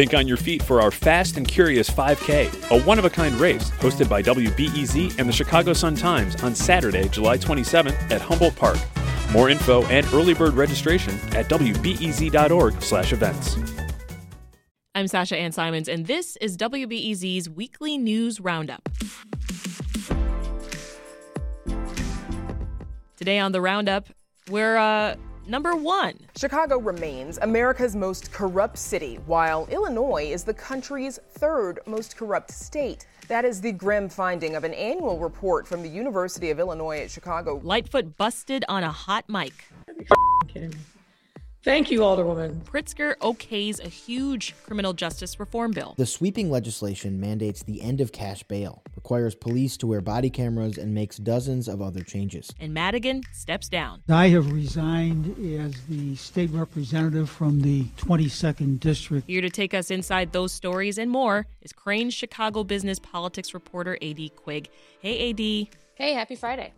Think 0.00 0.14
on 0.14 0.26
your 0.26 0.38
feet 0.38 0.62
for 0.62 0.80
our 0.80 0.90
Fast 0.90 1.36
and 1.36 1.46
Curious 1.46 1.90
5K, 1.90 2.70
a 2.70 2.82
one 2.84 2.98
of 2.98 3.04
a 3.04 3.10
kind 3.10 3.34
race 3.34 3.70
hosted 3.72 4.08
by 4.08 4.22
WBEZ 4.22 5.18
and 5.18 5.28
the 5.28 5.32
Chicago 5.32 5.74
Sun 5.74 5.96
Times 5.96 6.42
on 6.42 6.54
Saturday, 6.54 7.06
July 7.10 7.36
27th 7.36 8.10
at 8.10 8.22
Humboldt 8.22 8.56
Park. 8.56 8.78
More 9.30 9.50
info 9.50 9.84
and 9.88 10.06
early 10.14 10.32
bird 10.32 10.54
registration 10.54 11.12
at 11.36 11.50
wbez.org/events. 11.50 13.56
I'm 14.94 15.06
Sasha 15.06 15.36
Ann 15.36 15.52
Simons, 15.52 15.86
and 15.86 16.06
this 16.06 16.38
is 16.40 16.56
WBEZ's 16.56 17.50
weekly 17.50 17.98
news 17.98 18.40
roundup. 18.40 18.88
Today 23.18 23.38
on 23.38 23.52
the 23.52 23.60
roundup, 23.60 24.06
we're 24.48 24.78
uh, 24.78 25.16
number 25.50 25.74
one. 25.74 26.14
Chicago 26.36 26.78
remains 26.78 27.38
America's 27.42 27.96
most 27.96 28.32
corrupt 28.32 28.78
city, 28.78 29.16
while 29.26 29.66
Illinois 29.70 30.30
is 30.30 30.44
the 30.44 30.54
country's 30.54 31.18
third 31.32 31.80
most 31.86 32.16
corrupt 32.16 32.52
state. 32.52 33.06
That 33.26 33.44
is 33.44 33.60
the 33.60 33.72
grim 33.72 34.08
finding 34.08 34.54
of 34.54 34.64
an 34.64 34.74
annual 34.74 35.18
report 35.18 35.66
from 35.66 35.82
the 35.82 35.88
University 35.88 36.50
of 36.50 36.60
Illinois 36.60 37.00
at 37.00 37.10
Chicago. 37.10 37.60
Lightfoot 37.64 38.16
busted 38.16 38.64
on 38.68 38.84
a 38.84 38.92
hot 38.92 39.28
mic. 39.28 39.64
kidding 40.46 40.70
me. 40.70 40.76
Thank 41.62 41.90
you, 41.90 42.00
Alderwoman. 42.00 42.62
Pritzker 42.64 43.16
okays 43.18 43.84
a 43.84 43.88
huge 43.88 44.54
criminal 44.64 44.94
justice 44.94 45.38
reform 45.38 45.72
bill. 45.72 45.94
The 45.98 46.06
sweeping 46.06 46.50
legislation 46.50 47.20
mandates 47.20 47.62
the 47.62 47.82
end 47.82 48.00
of 48.00 48.12
cash 48.12 48.42
bail, 48.44 48.82
requires 48.96 49.34
police 49.34 49.76
to 49.78 49.86
wear 49.86 50.00
body 50.00 50.30
cameras, 50.30 50.78
and 50.78 50.94
makes 50.94 51.18
dozens 51.18 51.68
of 51.68 51.82
other 51.82 52.00
changes. 52.02 52.50
And 52.58 52.72
Madigan 52.72 53.24
steps 53.34 53.68
down. 53.68 54.02
I 54.08 54.28
have 54.28 54.50
resigned 54.52 55.36
as 55.60 55.74
the 55.82 56.16
state 56.16 56.48
representative 56.50 57.28
from 57.28 57.60
the 57.60 57.84
22nd 57.98 58.80
District. 58.80 59.28
Here 59.28 59.42
to 59.42 59.50
take 59.50 59.74
us 59.74 59.90
inside 59.90 60.32
those 60.32 60.52
stories 60.52 60.96
and 60.96 61.10
more 61.10 61.46
is 61.60 61.74
Crain's 61.74 62.14
Chicago 62.14 62.64
business 62.64 62.98
politics 62.98 63.52
reporter, 63.52 63.98
AD 64.00 64.34
Quig. 64.34 64.70
Hey, 65.00 65.28
AD. 65.28 65.76
Hey, 65.94 66.14
happy 66.14 66.36
Friday. 66.36 66.72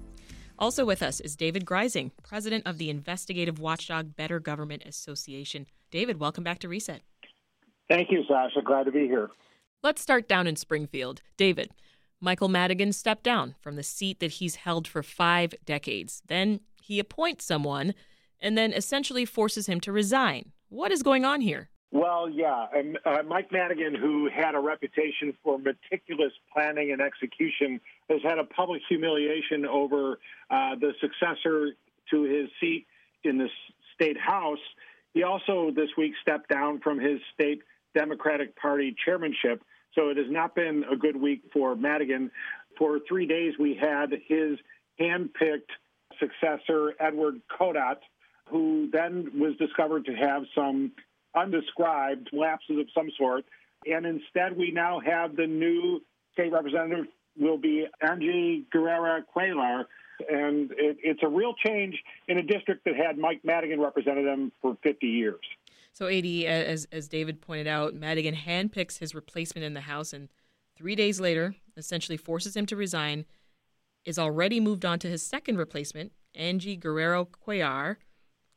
Also 0.63 0.85
with 0.85 1.03
us 1.03 1.19
is 1.19 1.35
David 1.35 1.65
Greising, 1.65 2.13
president 2.23 2.65
of 2.69 2.79
the 2.79 2.89
investigative 2.89 3.59
watchdog 3.59 4.15
Better 4.15 4.39
Government 4.39 4.85
Association. 4.87 5.67
David, 5.91 6.21
welcome 6.21 6.45
back 6.45 6.61
to 6.61 6.69
Reset. 6.69 7.03
Thank 7.91 8.13
you, 8.13 8.23
Sasha. 8.29 8.63
Glad 8.63 8.85
to 8.85 8.93
be 8.93 9.09
here. 9.09 9.31
Let's 9.83 10.01
start 10.01 10.29
down 10.29 10.47
in 10.47 10.55
Springfield. 10.55 11.21
David, 11.37 11.73
Michael 12.21 12.47
Madigan 12.47 12.93
stepped 12.93 13.25
down 13.25 13.57
from 13.61 13.75
the 13.75 13.83
seat 13.83 14.21
that 14.21 14.35
he's 14.35 14.55
held 14.55 14.87
for 14.87 15.03
five 15.03 15.53
decades. 15.65 16.23
Then 16.29 16.61
he 16.81 17.01
appoints 17.01 17.45
someone 17.45 17.93
and 18.39 18.57
then 18.57 18.73
essentially 18.73 19.25
forces 19.25 19.67
him 19.67 19.81
to 19.81 19.91
resign. 19.91 20.53
What 20.69 20.93
is 20.93 21.03
going 21.03 21.25
on 21.25 21.41
here? 21.41 21.71
Well, 21.93 22.31
yeah. 22.31 22.67
And, 22.75 22.99
uh, 23.05 23.23
Mike 23.29 23.53
Madigan, 23.53 23.95
who 23.95 24.29
had 24.35 24.55
a 24.55 24.59
reputation 24.59 25.37
for 25.45 25.59
meticulous 25.59 26.33
planning 26.53 26.91
and 26.91 27.03
execution, 27.03 27.81
has 28.09 28.21
had 28.25 28.39
a 28.39 28.45
public 28.45 28.81
humiliation 28.89 29.67
over 29.67 30.19
uh, 30.51 30.75
the 30.77 30.95
successor 31.03 31.73
to 32.11 32.23
his 32.23 32.49
seat 32.61 32.87
in 33.25 33.37
the 33.37 33.49
state 33.95 34.19
house. 34.19 34.59
He 35.13 35.23
also 35.23 35.71
this 35.71 35.91
week 35.99 36.15
stepped 36.23 36.49
down 36.49 36.81
from 36.81 36.99
his 36.99 37.21
state 37.35 37.61
Democratic 37.95 38.57
Party 38.57 38.97
chairmanship. 39.05 39.63
So 39.95 40.09
it 40.09 40.17
has 40.17 40.31
not 40.31 40.55
been 40.55 40.85
a 40.91 40.97
good 40.97 41.17
week 41.17 41.43
for 41.53 41.77
Madigan. 41.77 42.31
For 42.79 43.01
three 43.07 43.27
days, 43.27 43.53
we 43.59 43.75
had 43.75 44.11
his 44.29 44.59
handpicked 44.99 45.69
successor, 46.19 46.95
Edward 46.99 47.43
Kodatt, 47.51 47.99
who 48.49 48.89
then 48.91 49.31
was 49.39 49.55
discovered 49.59 50.07
to 50.07 50.15
have 50.15 50.45
some 50.55 50.93
undescribed 51.35 52.31
lapses 52.33 52.79
of 52.79 52.87
some 52.95 53.11
sort. 53.17 53.45
And 53.87 54.07
instead, 54.07 54.57
we 54.57 54.71
now 54.71 55.01
have 55.01 55.37
the 55.37 55.47
new 55.47 56.01
state 56.33 56.53
representative 56.53 57.07
will 57.39 57.59
be 57.59 57.87
Angie 58.01 58.67
Guerrero 58.71 59.23
Cuellar. 59.35 59.85
And 60.29 60.71
it, 60.73 60.99
it's 61.03 61.21
a 61.23 61.29
real 61.29 61.55
change 61.55 61.97
in 62.29 62.39
a 62.39 62.43
district 62.43 62.85
that 62.85 62.95
had 62.95 63.19
Mike 63.19 63.41
Madigan 63.45 63.81
represented 63.81 64.27
them 64.27 64.53
for 64.61 64.77
50 64.83 65.07
years. 65.07 65.41
So, 65.95 66.07
AD, 66.07 66.25
as, 66.25 66.87
as 66.93 67.09
David 67.09 67.41
pointed 67.41 67.67
out, 67.67 67.95
Madigan 67.95 68.35
handpicks 68.35 68.99
his 68.99 69.15
replacement 69.15 69.65
in 69.65 69.75
the 69.75 69.83
House 69.83 70.13
and 70.13 70.29
three 70.77 70.95
days 70.95 71.21
later 71.21 71.55
essentially 71.77 72.17
forces 72.17 72.57
him 72.57 72.67
to 72.67 72.77
resign, 72.77 73.25
is 74.05 74.19
already 74.19 74.61
moved 74.61 74.85
on 74.85 74.99
to 75.01 75.09
his 75.09 75.23
second 75.23 75.57
replacement, 75.57 76.13
Angie 76.35 76.77
Guerrero 76.77 77.27
Cuellar. 77.27 77.97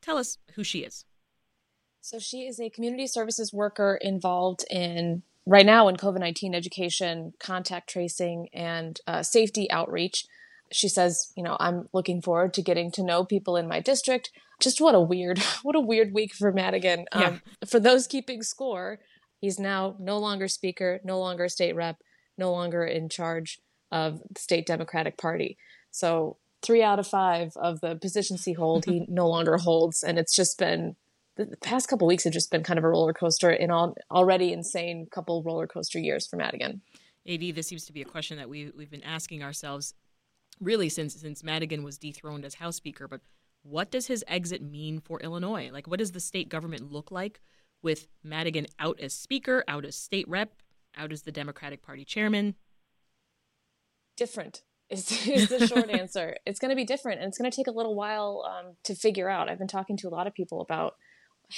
Tell 0.02 0.18
us 0.18 0.38
who 0.54 0.64
she 0.64 0.80
is. 0.80 1.06
So 2.06 2.20
she 2.20 2.46
is 2.46 2.60
a 2.60 2.70
community 2.70 3.08
services 3.08 3.52
worker 3.52 3.98
involved 4.00 4.64
in 4.70 5.24
right 5.44 5.66
now 5.66 5.88
in 5.88 5.96
COVID 5.98 6.20
19 6.20 6.54
education, 6.54 7.34
contact 7.40 7.90
tracing, 7.90 8.48
and 8.54 9.02
uh, 9.08 9.24
safety 9.24 9.72
outreach. 9.72 10.28
She 10.72 10.88
says, 10.88 11.34
you 11.36 11.42
know, 11.42 11.58
I'm 11.60 11.90
looking 11.94 12.22
forward 12.22 12.54
to 12.54 12.62
getting 12.62 12.92
to 12.92 13.04
know 13.04 13.26
people 13.26 13.58
in 13.58 13.68
my 13.68 13.80
district. 13.80 14.30
Just 14.60 14.80
what 14.80 14.94
a 14.94 15.00
weird, 15.00 15.40
what 15.64 15.76
a 15.76 15.80
weird 15.80 16.14
week 16.14 16.36
for 16.36 16.52
Madigan. 16.52 17.08
Um, 17.12 17.22
yeah. 17.24 17.68
For 17.68 17.80
those 17.80 18.06
keeping 18.06 18.44
score, 18.44 19.00
he's 19.42 19.58
now 19.58 19.96
no 19.98 20.20
longer 20.20 20.48
speaker, 20.48 21.00
no 21.04 21.18
longer 21.18 21.50
state 21.50 21.76
rep, 21.76 21.98
no 22.38 22.52
longer 22.52 22.86
in 22.86 23.10
charge 23.10 23.62
of 23.92 24.22
the 24.32 24.40
state 24.40 24.68
Democratic 24.68 25.18
Party. 25.18 25.58
So 25.90 26.38
three 26.62 26.84
out 26.84 27.00
of 27.00 27.08
five 27.08 27.54
of 27.58 27.82
the 27.82 27.96
positions 27.96 28.46
he 28.46 28.54
hold, 28.54 28.86
he 28.86 29.06
no 29.10 29.28
longer 29.28 29.58
holds, 29.58 30.04
and 30.04 30.20
it's 30.20 30.36
just 30.36 30.60
been 30.60 30.98
the 31.36 31.58
past 31.58 31.88
couple 31.88 32.08
weeks 32.08 32.24
have 32.24 32.34
just 32.34 32.52
been 32.52 32.64
kind 32.64 32.78
of 32.78 32.86
a 32.86 32.90
roller 32.90 33.14
coaster 33.14 33.52
in 33.52 33.72
all 33.72 33.96
already 34.10 34.54
insane 34.54 35.08
couple 35.12 35.44
roller 35.44 35.68
coaster 35.68 36.00
years 36.00 36.26
for 36.26 36.38
Madigan. 36.38 36.82
AD, 37.28 37.56
this 37.56 37.68
seems 37.68 37.86
to 37.86 37.94
be 37.94 38.02
a 38.02 38.06
question 38.06 38.38
that 38.38 38.50
we 38.50 38.72
we've 38.76 38.92
been 38.92 39.04
asking 39.04 39.44
ourselves 39.44 39.94
really 40.60 40.90
since 40.90 41.16
since 41.16 41.44
Madigan 41.44 41.84
was 41.84 41.98
dethroned 41.98 42.46
as 42.46 42.56
House 42.56 42.78
Speaker. 42.78 43.08
But 43.08 43.22
what 43.64 43.92
does 43.92 44.08
his 44.08 44.24
exit 44.28 44.62
mean 44.62 45.00
for 45.00 45.20
Illinois? 45.20 45.70
Like, 45.72 45.88
what 45.88 46.00
does 46.00 46.12
the 46.12 46.20
state 46.20 46.50
government 46.50 46.92
look 46.92 47.12
like 47.12 47.42
with 47.82 48.08
Madigan 48.24 48.68
out 48.80 49.00
as 49.00 49.14
Speaker, 49.14 49.64
out 49.68 49.86
as 49.86 49.96
state 49.96 50.28
rep, 50.28 50.54
out 50.96 51.12
as 51.12 51.24
the 51.24 51.32
Democratic 51.32 51.82
Party 51.82 52.06
chairman? 52.06 52.56
Different 54.16 54.64
is, 54.90 55.28
is 55.28 55.50
the 55.50 55.68
short 55.68 55.90
answer. 55.90 56.38
It's 56.46 56.60
going 56.60 56.70
to 56.70 56.76
be 56.76 56.86
different, 56.86 57.20
and 57.20 57.28
it's 57.28 57.38
going 57.38 57.50
to 57.50 57.56
take 57.56 57.68
a 57.68 57.72
little 57.72 57.96
while 57.96 58.46
um, 58.48 58.74
to 58.84 58.96
figure 58.96 59.30
out. 59.30 59.50
I've 59.50 59.58
been 59.58 59.68
talking 59.68 59.98
to 59.98 60.08
a 60.08 60.10
lot 60.10 60.28
of 60.28 60.34
people 60.34 60.62
about 60.62 60.96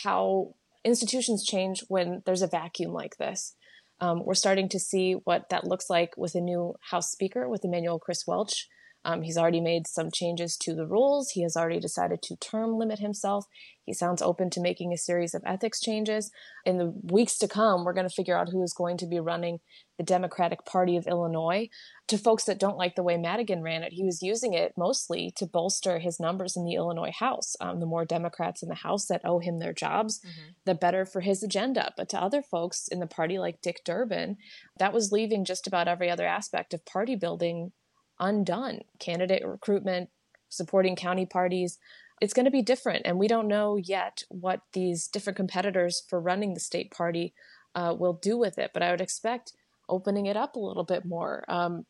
how 0.04 0.56
institutions 0.84 1.46
change 1.46 1.84
when 1.88 2.22
there's 2.26 2.42
a 2.42 2.48
vacuum 2.48 2.94
like 2.94 3.18
this. 3.18 3.56
Um, 4.00 4.24
we're 4.24 4.36
starting 4.36 4.70
to 4.70 4.80
see 4.80 5.14
what 5.14 5.50
that 5.50 5.66
looks 5.66 5.90
like 5.90 6.16
with 6.18 6.36
a 6.36 6.42
new 6.42 6.76
House 6.92 7.12
Speaker, 7.12 7.50
with 7.50 7.66
Emanuel 7.66 8.00
Chris 8.00 8.28
Welch. 8.28 8.68
Um, 9.08 9.22
he's 9.22 9.38
already 9.38 9.62
made 9.62 9.88
some 9.88 10.12
changes 10.12 10.58
to 10.58 10.76
the 10.76 10.86
rules. 10.86 11.30
He 11.30 11.42
has 11.44 11.56
already 11.56 11.80
decided 11.80 12.22
to 12.24 12.36
term 12.36 12.78
limit 12.78 13.00
himself. 13.00 13.46
He 13.86 13.94
sounds 13.94 14.22
open 14.22 14.50
to 14.50 14.60
making 14.60 14.92
a 14.92 14.98
series 14.98 15.34
of 15.34 15.42
ethics 15.46 15.80
changes. 15.80 16.30
In 16.66 16.78
the 16.78 16.94
weeks 17.04 17.38
to 17.38 17.48
come, 17.48 17.86
we're 17.86 17.94
going 17.94 18.08
to 18.08 18.14
figure 18.14 18.38
out 18.38 18.50
who 18.50 18.62
is 18.62 18.74
going 18.74 18.98
to 18.98 19.06
be 19.06 19.22
running 19.22 19.62
the 19.98 20.04
Democratic 20.04 20.66
Party 20.66 20.98
of 20.98 21.08
Illinois. 21.08 21.70
To 22.10 22.18
folks 22.18 22.44
that 22.44 22.60
don't 22.60 22.78
like 22.78 22.96
the 22.96 23.04
way 23.04 23.16
Madigan 23.16 23.64
ran 23.64 23.82
it, 23.82 23.94
he 23.94 24.04
was 24.04 24.22
using 24.22 24.54
it 24.54 24.74
mostly 24.76 25.32
to 25.38 25.46
bolster 25.46 26.00
his 26.00 26.20
numbers 26.20 26.58
in 26.58 26.66
the 26.66 26.76
Illinois 26.76 27.14
House. 27.18 27.56
Um, 27.62 27.80
the 27.80 27.86
more 27.86 28.04
Democrats 28.04 28.62
in 28.62 28.68
the 28.68 28.76
House 28.76 29.06
that 29.06 29.22
owe 29.24 29.40
him 29.40 29.60
their 29.60 29.74
jobs, 29.74 30.20
mm-hmm. 30.20 30.50
the 30.66 30.76
better 30.76 31.06
for 31.06 31.22
his 31.22 31.42
agenda. 31.42 31.94
But 31.96 32.10
to 32.10 32.22
other 32.22 32.42
folks 32.42 32.90
in 32.90 33.00
the 33.00 33.08
party, 33.08 33.40
like 33.40 33.62
Dick 33.62 33.84
Durbin, 33.86 34.36
that 34.80 34.92
was 34.92 35.14
leaving 35.14 35.46
just 35.46 35.66
about 35.66 35.88
every 35.88 36.10
other 36.10 36.28
aspect 36.28 36.74
of 36.74 36.86
party 36.86 37.16
building 37.16 37.72
undone. 38.20 38.82
Candidate 39.00 39.46
recruitment, 39.46 40.10
supporting 40.50 40.96
county 40.96 41.26
parties. 41.26 41.78
It's 42.22 42.34
going 42.34 42.46
to 42.46 42.52
be 42.52 42.62
different. 42.62 43.04
And 43.06 43.20
we 43.20 43.28
don't 43.28 43.48
know 43.48 43.78
yet 43.78 44.24
what 44.30 44.62
these 44.74 45.08
different 45.08 45.38
competitors 45.38 46.02
for 46.10 46.20
running 46.20 46.54
the 46.54 46.60
state 46.60 46.92
party 46.92 47.34
uh, 47.76 47.96
will 47.98 48.14
do 48.14 48.38
with 48.38 48.58
it. 48.58 48.72
But 48.74 48.84
I 48.84 48.92
would 48.92 49.02
expect 49.02 49.54
opening 49.90 50.26
it 50.26 50.36
up 50.36 50.56
a 50.56 50.60
little 50.60 50.84
bit 50.84 51.06
more, 51.06 51.44
um, 51.48 51.86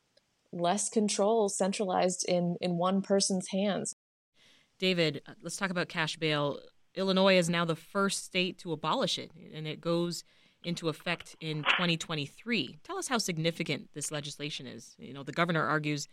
less 0.52 0.90
control 0.90 1.50
centralized 1.50 2.26
in, 2.28 2.58
in 2.62 2.78
one 2.78 3.02
person's 3.02 3.50
hands. 3.50 3.96
David, 4.80 5.22
uh, 5.28 5.34
let's 5.42 5.58
talk 5.58 5.72
about 5.72 5.90
cash 5.90 6.18
bail. 6.18 6.60
Illinois 6.96 7.38
is 7.38 7.50
now 7.50 7.66
the 7.66 7.76
first 7.76 8.26
state 8.26 8.58
to 8.60 8.72
abolish 8.72 9.18
it, 9.18 9.32
and 9.54 9.68
it 9.68 9.82
goes 9.82 10.24
into 10.64 10.90
effect 10.90 11.36
in 11.40 11.64
2023. 11.64 12.80
Tell 12.84 12.98
us 12.98 13.08
how 13.08 13.18
significant 13.18 13.90
this 13.94 14.12
legislation 14.12 14.68
is. 14.68 14.96
You 14.98 15.14
know, 15.14 15.24
the 15.24 15.32
governor 15.32 15.64
argues 15.64 16.08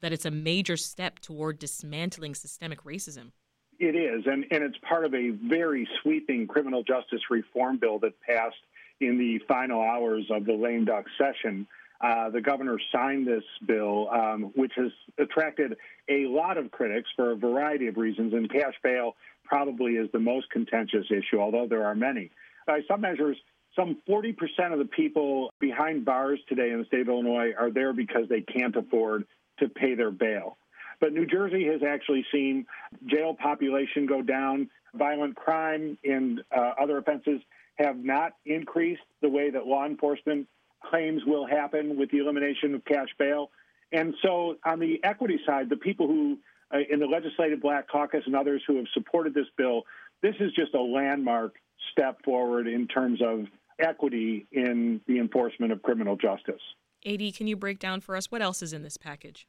that 0.00 0.12
it's 0.12 0.24
a 0.24 0.30
major 0.30 0.76
step 0.76 1.18
toward 1.18 1.58
dismantling 1.58 2.34
systemic 2.34 2.84
racism. 2.84 3.32
It 3.78 3.96
is, 3.96 4.24
and, 4.26 4.44
and 4.50 4.62
it's 4.62 4.76
part 4.86 5.06
of 5.06 5.14
a 5.14 5.30
very 5.30 5.88
sweeping 6.02 6.46
criminal 6.46 6.82
justice 6.82 7.22
reform 7.30 7.78
bill 7.78 7.98
that 8.00 8.20
passed 8.20 8.56
in 9.00 9.16
the 9.16 9.38
final 9.48 9.80
hours 9.80 10.26
of 10.30 10.44
the 10.44 10.52
lame 10.52 10.84
duck 10.84 11.06
session. 11.16 11.66
Uh, 12.00 12.30
the 12.30 12.40
governor 12.40 12.78
signed 12.92 13.26
this 13.26 13.44
bill, 13.66 14.08
um, 14.10 14.52
which 14.54 14.72
has 14.76 14.90
attracted 15.18 15.76
a 16.08 16.26
lot 16.26 16.58
of 16.58 16.70
critics 16.70 17.08
for 17.16 17.32
a 17.32 17.36
variety 17.36 17.86
of 17.86 17.96
reasons, 17.96 18.34
and 18.34 18.50
cash 18.50 18.74
bail 18.82 19.16
probably 19.44 19.92
is 19.92 20.10
the 20.12 20.18
most 20.18 20.50
contentious 20.50 21.06
issue, 21.10 21.40
although 21.40 21.66
there 21.68 21.84
are 21.84 21.94
many. 21.94 22.30
By 22.66 22.80
some 22.86 23.00
measures, 23.00 23.36
some 23.76 23.98
40% 24.08 24.34
of 24.72 24.78
the 24.78 24.84
people 24.84 25.52
behind 25.60 26.04
bars 26.04 26.40
today 26.48 26.70
in 26.70 26.78
the 26.78 26.84
state 26.86 27.02
of 27.02 27.08
Illinois 27.08 27.52
are 27.58 27.70
there 27.70 27.92
because 27.92 28.28
they 28.28 28.40
can't 28.40 28.76
afford 28.76 29.24
to 29.60 29.68
pay 29.68 29.94
their 29.94 30.10
bail. 30.10 30.58
But 31.00 31.12
New 31.12 31.26
Jersey 31.26 31.66
has 31.66 31.82
actually 31.82 32.26
seen 32.32 32.66
jail 33.06 33.34
population 33.34 34.06
go 34.06 34.20
down. 34.20 34.68
Violent 34.94 35.36
crime 35.36 35.96
and 36.04 36.42
uh, 36.54 36.72
other 36.80 36.98
offenses 36.98 37.40
have 37.76 37.96
not 37.96 38.32
increased 38.44 39.02
the 39.22 39.28
way 39.28 39.50
that 39.50 39.66
law 39.66 39.86
enforcement 39.86 40.46
claims 40.84 41.22
will 41.26 41.46
happen 41.46 41.96
with 41.96 42.10
the 42.10 42.18
elimination 42.18 42.74
of 42.74 42.84
cash 42.84 43.08
bail. 43.18 43.50
And 43.92 44.14
so, 44.22 44.56
on 44.64 44.78
the 44.78 45.00
equity 45.02 45.40
side, 45.46 45.68
the 45.68 45.76
people 45.76 46.06
who 46.06 46.38
uh, 46.72 46.78
in 46.88 47.00
the 47.00 47.06
Legislative 47.06 47.60
Black 47.60 47.88
Caucus 47.88 48.22
and 48.26 48.36
others 48.36 48.62
who 48.66 48.76
have 48.76 48.86
supported 48.94 49.34
this 49.34 49.46
bill, 49.56 49.82
this 50.22 50.34
is 50.38 50.52
just 50.52 50.74
a 50.74 50.80
landmark 50.80 51.56
step 51.92 52.22
forward 52.24 52.68
in 52.68 52.86
terms 52.86 53.20
of 53.22 53.46
equity 53.78 54.46
in 54.52 55.00
the 55.06 55.18
enforcement 55.18 55.72
of 55.72 55.82
criminal 55.82 56.16
justice. 56.16 56.60
AD, 57.06 57.34
can 57.34 57.46
you 57.46 57.56
break 57.56 57.78
down 57.78 58.00
for 58.00 58.16
us 58.16 58.30
what 58.30 58.42
else 58.42 58.62
is 58.62 58.72
in 58.72 58.82
this 58.82 58.96
package? 58.96 59.46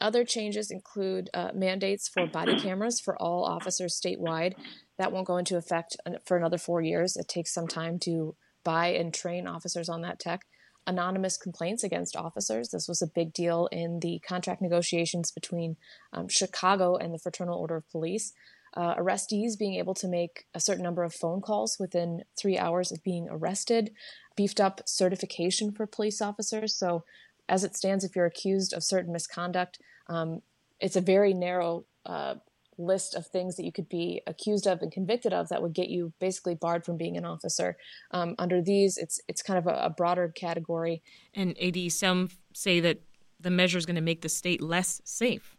Other 0.00 0.24
changes 0.24 0.70
include 0.70 1.28
uh, 1.34 1.50
mandates 1.54 2.08
for 2.08 2.26
body 2.26 2.58
cameras 2.60 3.00
for 3.00 3.20
all 3.20 3.44
officers 3.44 4.00
statewide. 4.00 4.54
That 4.96 5.12
won't 5.12 5.26
go 5.26 5.36
into 5.36 5.56
effect 5.56 5.96
for 6.24 6.36
another 6.36 6.58
four 6.58 6.80
years. 6.80 7.16
It 7.16 7.28
takes 7.28 7.52
some 7.52 7.66
time 7.66 7.98
to 8.00 8.36
buy 8.64 8.88
and 8.88 9.12
train 9.12 9.46
officers 9.46 9.88
on 9.88 10.02
that 10.02 10.18
tech. 10.18 10.42
Anonymous 10.86 11.36
complaints 11.36 11.84
against 11.84 12.16
officers. 12.16 12.70
This 12.70 12.88
was 12.88 13.02
a 13.02 13.06
big 13.06 13.32
deal 13.32 13.68
in 13.70 14.00
the 14.00 14.20
contract 14.26 14.62
negotiations 14.62 15.30
between 15.30 15.76
um, 16.12 16.28
Chicago 16.28 16.96
and 16.96 17.12
the 17.12 17.18
Fraternal 17.18 17.58
Order 17.58 17.76
of 17.76 17.90
Police. 17.90 18.32
Uh, 18.74 18.94
arrestees 18.96 19.58
being 19.58 19.74
able 19.74 19.94
to 19.94 20.06
make 20.06 20.44
a 20.54 20.60
certain 20.60 20.84
number 20.84 21.02
of 21.02 21.14
phone 21.14 21.40
calls 21.40 21.78
within 21.80 22.22
three 22.40 22.58
hours 22.58 22.92
of 22.92 23.02
being 23.02 23.26
arrested, 23.30 23.90
beefed 24.38 24.60
up 24.60 24.80
certification 24.86 25.72
for 25.72 25.84
police 25.84 26.22
officers. 26.22 26.72
So 26.72 27.02
as 27.48 27.64
it 27.64 27.74
stands, 27.74 28.04
if 28.04 28.14
you're 28.14 28.24
accused 28.24 28.72
of 28.72 28.84
certain 28.84 29.12
misconduct, 29.12 29.80
um, 30.06 30.42
it's 30.78 30.94
a 30.94 31.00
very 31.00 31.34
narrow 31.34 31.86
uh, 32.06 32.36
list 32.78 33.16
of 33.16 33.26
things 33.26 33.56
that 33.56 33.64
you 33.64 33.72
could 33.72 33.88
be 33.88 34.22
accused 34.28 34.68
of 34.68 34.80
and 34.80 34.92
convicted 34.92 35.32
of 35.32 35.48
that 35.48 35.60
would 35.60 35.72
get 35.72 35.88
you 35.88 36.12
basically 36.20 36.54
barred 36.54 36.84
from 36.84 36.96
being 36.96 37.16
an 37.16 37.24
officer. 37.24 37.76
Um, 38.12 38.36
under 38.38 38.62
these, 38.62 38.96
it's 38.96 39.20
it's 39.26 39.42
kind 39.42 39.58
of 39.58 39.66
a, 39.66 39.86
a 39.86 39.90
broader 39.90 40.28
category. 40.28 41.02
And 41.34 41.60
AD, 41.60 41.90
some 41.90 42.28
say 42.54 42.78
that 42.78 43.00
the 43.40 43.50
measure 43.50 43.76
is 43.76 43.86
going 43.86 43.96
to 43.96 44.00
make 44.02 44.22
the 44.22 44.28
state 44.28 44.62
less 44.62 45.02
safe. 45.04 45.56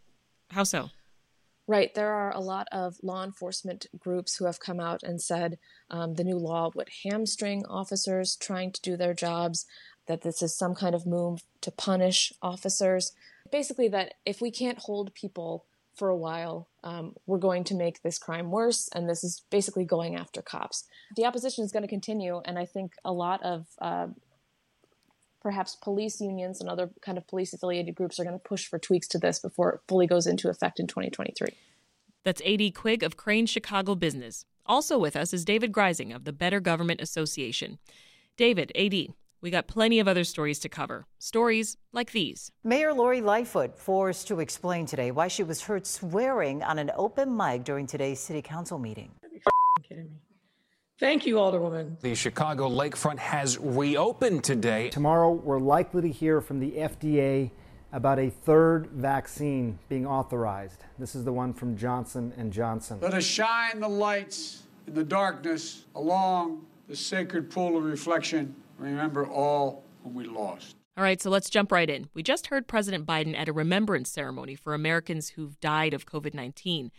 How 0.48 0.64
so? 0.64 0.88
Right. 1.70 1.94
There 1.94 2.12
are 2.12 2.32
a 2.34 2.40
lot 2.40 2.66
of 2.72 2.96
law 3.00 3.22
enforcement 3.22 3.86
groups 3.96 4.34
who 4.34 4.46
have 4.46 4.58
come 4.58 4.80
out 4.80 5.04
and 5.04 5.22
said 5.22 5.56
um, 5.88 6.14
the 6.14 6.24
new 6.24 6.36
law 6.36 6.72
would 6.74 6.88
hamstring 7.04 7.64
officers 7.66 8.34
trying 8.34 8.72
to 8.72 8.80
do 8.80 8.96
their 8.96 9.14
jobs 9.14 9.66
that 10.08 10.22
this 10.22 10.42
is 10.42 10.52
some 10.58 10.74
kind 10.74 10.96
of 10.96 11.06
move 11.06 11.44
to 11.60 11.70
punish 11.70 12.32
officers. 12.42 13.12
Basically, 13.52 13.86
that 13.86 14.14
if 14.26 14.40
we 14.40 14.50
can't 14.50 14.80
hold 14.80 15.14
people 15.14 15.64
for 15.94 16.08
a 16.08 16.16
while, 16.16 16.66
um, 16.82 17.14
we're 17.24 17.38
going 17.38 17.62
to 17.62 17.76
make 17.76 18.02
this 18.02 18.18
crime 18.18 18.50
worse, 18.50 18.88
and 18.92 19.08
this 19.08 19.22
is 19.22 19.44
basically 19.48 19.84
going 19.84 20.16
after 20.16 20.42
cops. 20.42 20.88
The 21.14 21.24
opposition 21.24 21.64
is 21.64 21.70
going 21.70 21.84
to 21.84 21.88
continue, 21.88 22.42
and 22.44 22.58
I 22.58 22.66
think 22.66 22.94
a 23.04 23.12
lot 23.12 23.44
of 23.44 23.66
uh, 23.80 24.08
perhaps 25.40 25.76
police 25.76 26.20
unions 26.20 26.60
and 26.60 26.68
other 26.68 26.90
kind 27.00 27.18
of 27.18 27.26
police 27.26 27.52
affiliated 27.52 27.94
groups 27.94 28.18
are 28.18 28.24
going 28.24 28.38
to 28.38 28.42
push 28.42 28.66
for 28.66 28.78
tweaks 28.78 29.08
to 29.08 29.18
this 29.18 29.38
before 29.38 29.70
it 29.72 29.80
fully 29.88 30.06
goes 30.06 30.26
into 30.26 30.48
effect 30.48 30.78
in 30.78 30.86
2023. 30.86 31.48
That's 32.24 32.42
AD 32.44 32.74
Quig 32.74 33.02
of 33.02 33.16
Crain's 33.16 33.50
Chicago 33.50 33.94
Business. 33.94 34.44
Also 34.66 34.98
with 34.98 35.16
us 35.16 35.32
is 35.32 35.44
David 35.44 35.72
Greising 35.72 36.14
of 36.14 36.24
the 36.24 36.32
Better 36.32 36.60
Government 36.60 37.00
Association. 37.00 37.78
David, 38.36 38.72
AD, 38.76 39.14
we 39.40 39.50
got 39.50 39.66
plenty 39.66 39.98
of 39.98 40.06
other 40.06 40.24
stories 40.24 40.58
to 40.60 40.68
cover. 40.68 41.06
Stories 41.18 41.78
like 41.92 42.12
these. 42.12 42.52
Mayor 42.62 42.92
Lori 42.92 43.22
Lightfoot 43.22 43.78
forced 43.78 44.28
to 44.28 44.40
explain 44.40 44.84
today 44.84 45.10
why 45.10 45.28
she 45.28 45.42
was 45.42 45.62
heard 45.62 45.86
swearing 45.86 46.62
on 46.62 46.78
an 46.78 46.90
open 46.94 47.34
mic 47.34 47.64
during 47.64 47.86
today's 47.86 48.20
city 48.20 48.42
council 48.42 48.78
meeting. 48.78 49.12
kidding 49.82 50.04
me. 50.04 50.29
Thank 51.00 51.24
you, 51.24 51.36
Alderwoman. 51.36 51.98
The 52.00 52.14
Chicago 52.14 52.68
lakefront 52.68 53.18
has 53.18 53.58
reopened 53.58 54.44
today. 54.44 54.90
Tomorrow, 54.90 55.32
we're 55.32 55.58
likely 55.58 56.02
to 56.02 56.10
hear 56.10 56.42
from 56.42 56.60
the 56.60 56.72
FDA 56.72 57.50
about 57.90 58.18
a 58.18 58.28
third 58.28 58.88
vaccine 58.88 59.78
being 59.88 60.06
authorized. 60.06 60.84
This 60.98 61.14
is 61.14 61.24
the 61.24 61.32
one 61.32 61.54
from 61.54 61.74
Johnson 61.74 62.34
and 62.36 62.52
Johnson. 62.52 62.98
Let 63.00 63.14
us 63.14 63.24
shine 63.24 63.80
the 63.80 63.88
lights 63.88 64.64
in 64.86 64.92
the 64.92 65.02
darkness 65.02 65.86
along 65.94 66.66
the 66.86 66.94
sacred 66.94 67.50
pool 67.50 67.78
of 67.78 67.84
reflection 67.84 68.54
remember 68.76 69.26
all 69.26 69.84
whom 70.02 70.14
we 70.14 70.24
lost. 70.24 70.76
All 70.98 71.04
right, 71.04 71.20
so 71.20 71.30
let's 71.30 71.48
jump 71.48 71.72
right 71.72 71.88
in. 71.88 72.10
We 72.12 72.22
just 72.22 72.48
heard 72.48 72.68
President 72.68 73.06
Biden 73.06 73.34
at 73.34 73.48
a 73.48 73.54
remembrance 73.54 74.10
ceremony 74.10 74.54
for 74.54 74.74
Americans 74.74 75.30
who've 75.30 75.58
died 75.60 75.94
of 75.94 76.04
COVID 76.04 76.34
19. 76.34 76.90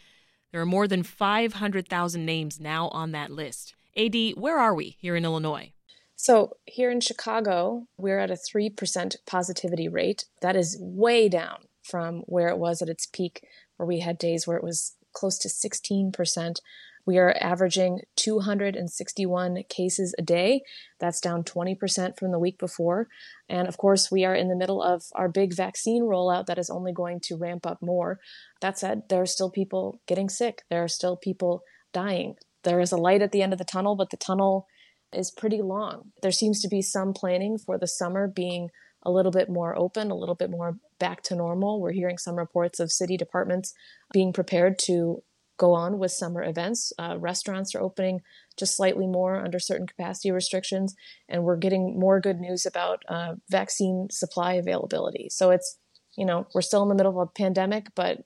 There 0.51 0.61
are 0.61 0.65
more 0.65 0.87
than 0.87 1.03
500,000 1.03 2.25
names 2.25 2.59
now 2.59 2.87
on 2.89 3.11
that 3.11 3.29
list. 3.29 3.75
AD, 3.97 4.15
where 4.35 4.57
are 4.57 4.73
we 4.73 4.97
here 4.99 5.15
in 5.15 5.25
Illinois? 5.25 5.73
So, 6.15 6.57
here 6.65 6.91
in 6.91 7.01
Chicago, 7.01 7.87
we're 7.97 8.19
at 8.19 8.29
a 8.29 8.35
3% 8.35 9.15
positivity 9.25 9.87
rate. 9.87 10.25
That 10.41 10.55
is 10.55 10.77
way 10.79 11.27
down 11.27 11.65
from 11.83 12.19
where 12.27 12.49
it 12.49 12.57
was 12.57 12.81
at 12.81 12.89
its 12.89 13.07
peak, 13.07 13.43
where 13.77 13.87
we 13.87 13.99
had 13.99 14.17
days 14.17 14.45
where 14.45 14.57
it 14.57 14.63
was 14.63 14.95
close 15.13 15.37
to 15.39 15.47
16%. 15.47 16.59
We 17.05 17.17
are 17.17 17.35
averaging 17.41 18.01
261 18.15 19.63
cases 19.67 20.13
a 20.17 20.21
day. 20.21 20.61
That's 20.99 21.19
down 21.19 21.43
20% 21.43 22.17
from 22.17 22.31
the 22.31 22.39
week 22.39 22.59
before. 22.59 23.07
And 23.49 23.67
of 23.67 23.77
course, 23.77 24.11
we 24.11 24.23
are 24.23 24.35
in 24.35 24.49
the 24.49 24.55
middle 24.55 24.81
of 24.81 25.05
our 25.15 25.27
big 25.27 25.55
vaccine 25.55 26.03
rollout 26.03 26.45
that 26.45 26.59
is 26.59 26.69
only 26.69 26.93
going 26.93 27.19
to 27.21 27.35
ramp 27.35 27.65
up 27.65 27.81
more. 27.81 28.19
That 28.61 28.77
said, 28.77 29.03
there 29.09 29.21
are 29.21 29.25
still 29.25 29.49
people 29.49 29.99
getting 30.07 30.29
sick, 30.29 30.61
there 30.69 30.83
are 30.83 30.87
still 30.87 31.17
people 31.17 31.63
dying. 31.91 32.35
There 32.63 32.79
is 32.79 32.91
a 32.91 32.97
light 32.97 33.21
at 33.21 33.31
the 33.31 33.41
end 33.41 33.53
of 33.53 33.59
the 33.59 33.65
tunnel, 33.65 33.95
but 33.95 34.09
the 34.09 34.17
tunnel 34.17 34.67
is 35.13 35.31
pretty 35.31 35.61
long. 35.61 36.11
There 36.21 36.31
seems 36.31 36.61
to 36.61 36.67
be 36.67 36.81
some 36.81 37.13
planning 37.13 37.57
for 37.57 37.77
the 37.77 37.87
summer 37.87 38.27
being 38.27 38.69
a 39.03 39.11
little 39.11 39.31
bit 39.31 39.49
more 39.49 39.77
open, 39.77 40.11
a 40.11 40.15
little 40.15 40.35
bit 40.35 40.51
more 40.51 40.77
back 40.99 41.23
to 41.23 41.35
normal. 41.35 41.81
We're 41.81 41.91
hearing 41.91 42.17
some 42.17 42.35
reports 42.35 42.79
of 42.79 42.91
city 42.91 43.17
departments 43.17 43.73
being 44.13 44.31
prepared 44.31 44.77
to 44.79 45.23
go 45.57 45.73
on 45.73 45.99
with 45.99 46.11
summer 46.11 46.43
events. 46.43 46.93
Uh, 46.97 47.17
restaurants 47.19 47.75
are 47.75 47.81
opening 47.81 48.21
just 48.57 48.75
slightly 48.75 49.07
more 49.07 49.43
under 49.43 49.59
certain 49.59 49.87
capacity 49.87 50.31
restrictions, 50.31 50.95
and 51.29 51.43
we're 51.43 51.57
getting 51.57 51.99
more 51.99 52.19
good 52.19 52.39
news 52.39 52.65
about 52.65 53.03
uh, 53.07 53.35
vaccine 53.49 54.07
supply 54.11 54.53
availability. 54.53 55.27
So 55.29 55.51
it's, 55.51 55.77
you 56.17 56.25
know, 56.25 56.47
we're 56.53 56.61
still 56.61 56.83
in 56.83 56.89
the 56.89 56.95
middle 56.95 57.19
of 57.19 57.27
a 57.27 57.31
pandemic, 57.31 57.87
but 57.95 58.23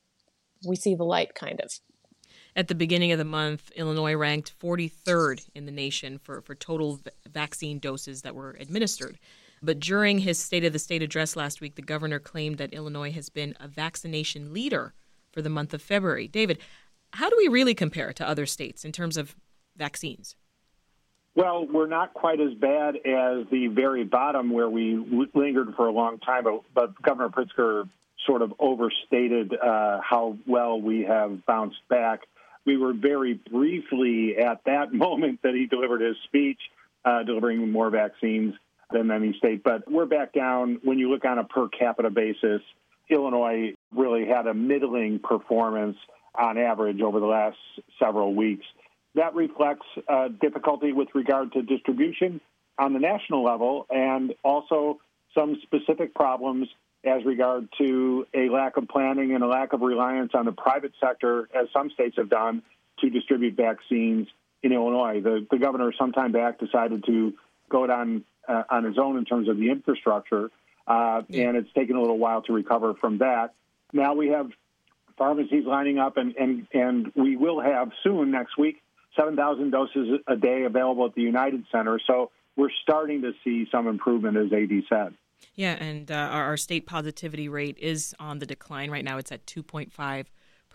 we 0.68 0.76
see 0.76 0.96
the 0.96 1.04
light 1.04 1.36
kind 1.36 1.60
of. 1.62 1.72
At 2.58 2.70
the 2.70 2.76
beginning 2.76 3.12
of 3.12 3.18
the 3.18 3.26
month, 3.26 3.70
Illinois 3.76 4.16
ranked 4.16 4.58
43rd 4.60 5.50
in 5.54 5.66
the 5.66 5.72
nation 5.74 6.18
for, 6.18 6.42
for 6.42 6.56
total 6.56 7.02
vaccine 7.30 7.80
doses 7.80 8.22
that 8.22 8.34
were 8.34 8.52
administered. 8.60 9.20
But 9.62 9.80
during 9.80 10.20
his 10.20 10.40
State 10.40 10.64
of 10.64 10.72
the 10.72 10.80
State 10.80 11.02
address 11.02 11.36
last 11.36 11.60
week, 11.60 11.76
the 11.76 11.82
governor 11.82 12.20
claimed 12.20 12.58
that 12.60 12.74
Illinois 12.74 13.12
has 13.12 13.30
been 13.30 13.56
a 13.60 13.68
vaccination 13.68 14.54
leader 14.54 14.94
for 15.34 15.42
the 15.42 15.50
month 15.50 15.74
of 15.74 15.82
February. 15.82 16.30
David, 16.30 16.60
how 17.14 17.30
do 17.30 17.36
we 17.38 17.50
really 17.50 17.74
compare 17.74 18.14
to 18.14 18.28
other 18.28 18.46
states 18.46 18.86
in 18.86 18.94
terms 18.94 19.18
of 19.18 19.36
vaccines? 19.76 20.36
Well, 21.36 21.68
we're 21.68 21.88
not 21.88 22.14
quite 22.14 22.40
as 22.40 22.54
bad 22.54 22.96
as 22.96 23.46
the 23.52 23.68
very 23.68 24.06
bottom 24.06 24.52
where 24.52 24.70
we 24.70 25.28
lingered 25.34 25.76
for 25.76 25.88
a 25.88 25.92
long 25.92 26.20
time, 26.20 26.46
but, 26.46 26.62
but 26.74 27.02
Governor 27.02 27.30
Pritzker 27.30 27.90
sort 28.26 28.42
of 28.42 28.54
overstated 28.60 29.54
uh, 29.54 30.00
how 30.02 30.38
well 30.48 30.80
we 30.80 31.02
have 31.02 31.46
bounced 31.46 31.80
back. 31.90 32.22
We 32.66 32.78
were 32.78 32.94
very 32.94 33.34
briefly 33.34 34.38
at 34.38 34.62
that 34.66 34.94
moment 35.06 35.42
that 35.44 35.54
he 35.54 35.68
delivered 35.68 36.02
his 36.02 36.18
speech, 36.26 36.60
uh, 37.04 37.24
delivering 37.24 37.72
more 37.72 37.90
vaccines 37.90 38.54
than 38.92 39.12
any 39.12 39.34
state, 39.38 39.64
but 39.64 39.90
we're 39.92 40.06
back 40.06 40.32
down. 40.34 40.80
When 40.84 41.00
you 41.00 41.10
look 41.10 41.26
on 41.26 41.40
a 41.40 41.44
per 41.44 41.68
capita 41.68 42.12
basis, 42.12 42.62
Illinois 43.10 43.74
really 43.92 44.28
had 44.28 44.48
a 44.48 44.54
middling 44.54 45.20
performance 45.20 45.98
on 46.38 46.58
average 46.58 47.02
over 47.02 47.20
the 47.20 47.26
last 47.26 47.58
several 48.00 48.34
weeks. 48.36 48.66
That 49.16 49.34
reflects 49.34 49.86
uh, 50.08 50.28
difficulty 50.42 50.92
with 50.92 51.08
regard 51.16 51.54
to 51.54 51.62
distribution 51.62 52.42
on 52.78 52.94
the 52.94 53.00
national 53.00 53.44
level 53.44 53.88
and 53.90 54.34
also 54.44 55.00
some 55.34 55.58
specific 55.64 56.14
problems 56.14 56.68
as 57.06 57.24
regard 57.24 57.70
to 57.78 58.26
a 58.34 58.50
lack 58.50 58.78
of 58.78 58.88
planning 58.88 59.34
and 59.34 59.44
a 59.44 59.48
lack 59.48 59.74
of 59.74 59.82
reliance 59.82 60.32
on 60.34 60.46
the 60.46 60.52
private 60.52 60.94
sector, 61.00 61.48
as 61.54 61.68
some 61.72 61.90
states 61.92 62.16
have 62.18 62.30
done, 62.30 62.64
to 63.00 63.10
distribute 63.10 63.56
vaccines 63.56 64.28
in 64.64 64.74
Illinois. 64.74 65.22
The, 65.22 65.46
the 65.50 65.58
governor, 65.58 65.94
some 65.98 66.12
time 66.12 66.32
back, 66.32 66.60
decided 66.60 67.06
to 67.06 67.34
go 67.70 67.84
it 67.84 67.90
on 67.90 68.24
uh, 68.48 68.64
on 68.70 68.84
his 68.84 68.98
own 68.98 69.18
in 69.18 69.26
terms 69.26 69.50
of 69.50 69.58
the 69.58 69.70
infrastructure, 69.70 70.52
uh, 70.88 71.24
yeah. 71.28 71.48
and 71.48 71.58
it's 71.58 71.72
taken 71.74 71.96
a 71.96 72.00
little 72.02 72.20
while 72.20 72.42
to 72.44 72.54
recover 72.54 72.94
from 72.94 73.20
that. 73.20 73.54
Now 73.92 74.14
we 74.14 74.30
have 74.30 74.52
pharmacies 75.18 75.66
lining 75.66 75.98
up, 75.98 76.18
and, 76.18 76.36
and, 76.36 76.68
and 76.74 77.12
we 77.16 77.38
will 77.38 77.60
have 77.60 77.92
soon 78.04 78.32
next 78.32 78.58
week 78.58 78.82
7,000 79.18 79.72
doses 79.72 80.20
a 80.28 80.36
day 80.36 80.64
available 80.64 81.06
at 81.06 81.16
the 81.16 81.22
United 81.22 81.66
Center. 81.72 82.00
So 82.06 82.32
we're 82.56 82.70
starting 82.84 83.22
to 83.22 83.34
see 83.44 83.68
some 83.72 83.88
improvement, 83.88 84.38
as 84.38 84.52
AD 84.52 84.84
said. 84.90 85.14
Yeah, 85.54 85.74
and 85.74 86.12
uh, 86.12 86.16
our, 86.16 86.44
our, 86.46 86.58
state 86.58 86.86
positivity 86.86 87.48
rate 87.48 87.78
is 87.80 88.14
on 88.20 88.40
the 88.40 88.46
decline 88.46 88.92
right 88.92 89.06
now. 89.06 89.18
It's 89.18 89.32
at 89.32 89.46
2.5 89.46 90.26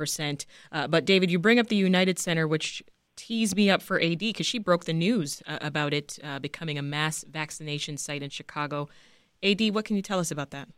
percent. 0.00 0.46
Uh, 0.72 0.86
but 0.86 1.04
David, 1.04 1.30
you 1.30 1.38
bring 1.38 1.58
up 1.58 1.68
the 1.68 1.76
United 1.76 2.18
Center, 2.18 2.48
which 2.48 2.82
teased 3.16 3.54
me 3.54 3.68
up 3.68 3.82
for 3.82 4.00
AD 4.00 4.18
because 4.18 4.46
she 4.46 4.58
broke 4.58 4.86
the 4.86 4.94
news 4.94 5.42
uh, 5.46 5.58
about 5.60 5.92
it 5.92 6.18
uh, 6.24 6.38
becoming 6.38 6.78
a 6.78 6.82
mass 6.82 7.22
vaccination 7.28 7.98
site 7.98 8.22
in 8.22 8.30
Chicago. 8.30 8.88
AD, 9.42 9.60
what 9.74 9.84
can 9.84 9.96
you 9.96 10.02
tell 10.02 10.18
us 10.18 10.30
about 10.30 10.52
that? 10.52 10.68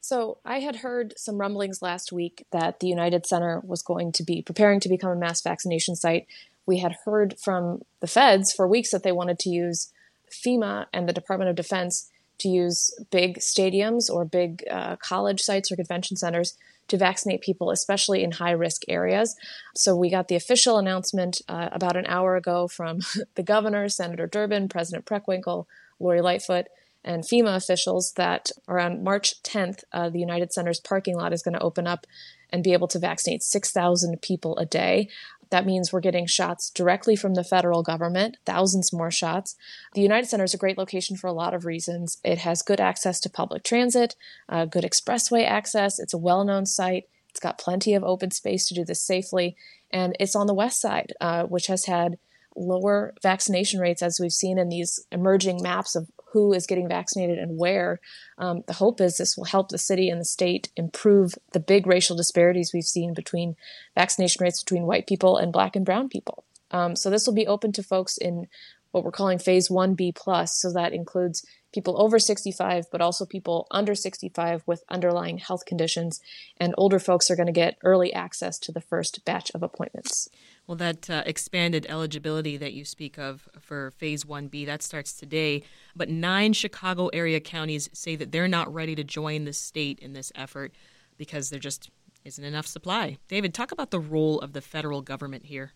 So, 0.00 0.38
I 0.44 0.58
had 0.58 0.76
heard 0.76 1.14
some 1.16 1.38
rumblings 1.38 1.80
last 1.80 2.10
week 2.10 2.44
that 2.50 2.80
the 2.80 2.88
United 2.88 3.24
Center 3.24 3.60
was 3.64 3.80
going 3.80 4.10
to 4.12 4.24
be 4.24 4.42
preparing 4.42 4.80
to 4.80 4.88
become 4.88 5.12
a 5.12 5.16
mass 5.16 5.40
vaccination 5.40 5.94
site. 5.94 6.26
We 6.66 6.78
had 6.78 6.96
heard 7.04 7.36
from 7.38 7.82
the 8.00 8.08
feds 8.08 8.52
for 8.52 8.66
weeks 8.66 8.90
that 8.90 9.04
they 9.04 9.12
wanted 9.12 9.38
to 9.40 9.48
use 9.48 9.92
FEMA 10.28 10.86
and 10.92 11.08
the 11.08 11.12
Department 11.12 11.50
of 11.50 11.54
Defense 11.54 12.10
to 12.38 12.48
use 12.48 12.92
big 13.10 13.38
stadiums 13.38 14.10
or 14.10 14.24
big 14.24 14.64
uh, 14.70 14.96
college 14.96 15.40
sites 15.40 15.70
or 15.70 15.76
convention 15.76 16.16
centers 16.16 16.56
to 16.88 16.96
vaccinate 16.96 17.40
people, 17.40 17.70
especially 17.70 18.22
in 18.22 18.32
high 18.32 18.50
risk 18.50 18.82
areas. 18.88 19.36
So 19.74 19.96
we 19.96 20.10
got 20.10 20.28
the 20.28 20.36
official 20.36 20.78
announcement 20.78 21.40
uh, 21.48 21.68
about 21.72 21.96
an 21.96 22.06
hour 22.06 22.36
ago 22.36 22.68
from 22.68 23.00
the 23.34 23.42
governor, 23.42 23.88
Senator 23.88 24.26
Durbin, 24.26 24.68
President 24.68 25.06
Preckwinkle, 25.06 25.66
Lori 26.00 26.20
Lightfoot, 26.20 26.66
and 27.04 27.24
FEMA 27.24 27.56
officials 27.56 28.12
that 28.12 28.50
around 28.68 29.02
March 29.02 29.42
10th, 29.42 29.82
uh, 29.92 30.08
the 30.08 30.20
United 30.20 30.52
Center's 30.52 30.80
parking 30.80 31.16
lot 31.16 31.32
is 31.32 31.42
going 31.42 31.54
to 31.54 31.62
open 31.62 31.86
up 31.86 32.06
and 32.50 32.62
be 32.62 32.72
able 32.72 32.88
to 32.88 32.98
vaccinate 32.98 33.42
6,000 33.42 34.20
people 34.20 34.56
a 34.58 34.66
day. 34.66 35.08
That 35.52 35.66
means 35.66 35.92
we're 35.92 36.00
getting 36.00 36.26
shots 36.26 36.70
directly 36.70 37.14
from 37.14 37.34
the 37.34 37.44
federal 37.44 37.82
government, 37.82 38.38
thousands 38.46 38.90
more 38.90 39.10
shots. 39.10 39.54
The 39.92 40.00
United 40.00 40.26
Center 40.26 40.44
is 40.44 40.54
a 40.54 40.58
great 40.58 40.78
location 40.78 41.14
for 41.14 41.26
a 41.26 41.32
lot 41.34 41.52
of 41.52 41.66
reasons. 41.66 42.16
It 42.24 42.38
has 42.38 42.62
good 42.62 42.80
access 42.80 43.20
to 43.20 43.28
public 43.28 43.62
transit, 43.62 44.16
uh, 44.48 44.64
good 44.64 44.82
expressway 44.82 45.46
access. 45.46 45.98
It's 45.98 46.14
a 46.14 46.18
well 46.18 46.42
known 46.44 46.64
site. 46.64 47.04
It's 47.28 47.38
got 47.38 47.58
plenty 47.58 47.92
of 47.92 48.02
open 48.02 48.30
space 48.30 48.66
to 48.68 48.74
do 48.74 48.82
this 48.82 49.04
safely. 49.04 49.54
And 49.90 50.16
it's 50.18 50.34
on 50.34 50.46
the 50.46 50.54
west 50.54 50.80
side, 50.80 51.12
uh, 51.20 51.42
which 51.42 51.66
has 51.66 51.84
had 51.84 52.16
lower 52.56 53.12
vaccination 53.22 53.78
rates 53.78 54.00
as 54.00 54.18
we've 54.18 54.32
seen 54.32 54.58
in 54.58 54.70
these 54.70 55.06
emerging 55.12 55.62
maps 55.62 55.94
of 55.94 56.10
who 56.32 56.52
is 56.52 56.66
getting 56.66 56.88
vaccinated 56.88 57.38
and 57.38 57.58
where. 57.58 58.00
Um, 58.38 58.62
the 58.66 58.74
hope 58.74 59.00
is 59.00 59.16
this 59.16 59.36
will 59.36 59.44
help 59.44 59.68
the 59.68 59.78
city 59.78 60.08
and 60.08 60.20
the 60.20 60.24
state 60.24 60.70
improve 60.76 61.34
the 61.52 61.60
big 61.60 61.86
racial 61.86 62.16
disparities 62.16 62.72
we've 62.72 62.84
seen 62.84 63.14
between 63.14 63.56
vaccination 63.94 64.42
rates 64.42 64.62
between 64.62 64.86
white 64.86 65.06
people 65.06 65.36
and 65.36 65.52
black 65.52 65.76
and 65.76 65.84
brown 65.84 66.08
people. 66.08 66.44
Um, 66.70 66.96
so 66.96 67.10
this 67.10 67.26
will 67.26 67.34
be 67.34 67.46
open 67.46 67.72
to 67.72 67.82
folks 67.82 68.16
in 68.16 68.46
what 68.92 69.04
we're 69.04 69.10
calling 69.10 69.38
phase 69.38 69.68
1B 69.68 70.14
plus. 70.14 70.60
So 70.60 70.72
that 70.72 70.92
includes 70.92 71.44
people 71.72 72.00
over 72.00 72.18
65, 72.18 72.86
but 72.90 73.00
also 73.00 73.24
people 73.24 73.66
under 73.70 73.94
65 73.94 74.62
with 74.66 74.84
underlying 74.88 75.38
health 75.38 75.64
conditions. 75.64 76.20
And 76.58 76.74
older 76.76 76.98
folks 76.98 77.30
are 77.30 77.36
going 77.36 77.46
to 77.46 77.52
get 77.52 77.78
early 77.82 78.12
access 78.12 78.58
to 78.60 78.72
the 78.72 78.80
first 78.80 79.24
batch 79.24 79.50
of 79.54 79.62
appointments. 79.62 80.28
Well, 80.66 80.76
that 80.76 81.10
uh, 81.10 81.22
expanded 81.26 81.86
eligibility 81.88 82.56
that 82.56 82.72
you 82.72 82.84
speak 82.84 83.18
of 83.18 83.48
for 83.60 83.90
Phase 83.92 84.24
1B, 84.24 84.64
that 84.66 84.82
starts 84.82 85.12
today. 85.12 85.64
But 85.96 86.08
nine 86.08 86.52
Chicago 86.52 87.08
area 87.08 87.40
counties 87.40 87.90
say 87.92 88.16
that 88.16 88.30
they're 88.30 88.48
not 88.48 88.72
ready 88.72 88.94
to 88.94 89.04
join 89.04 89.44
the 89.44 89.52
state 89.52 89.98
in 89.98 90.12
this 90.12 90.30
effort 90.34 90.72
because 91.18 91.50
there 91.50 91.58
just 91.58 91.90
isn't 92.24 92.44
enough 92.44 92.66
supply. 92.66 93.18
David, 93.28 93.52
talk 93.52 93.72
about 93.72 93.90
the 93.90 94.00
role 94.00 94.38
of 94.40 94.52
the 94.52 94.60
federal 94.60 95.02
government 95.02 95.46
here. 95.46 95.72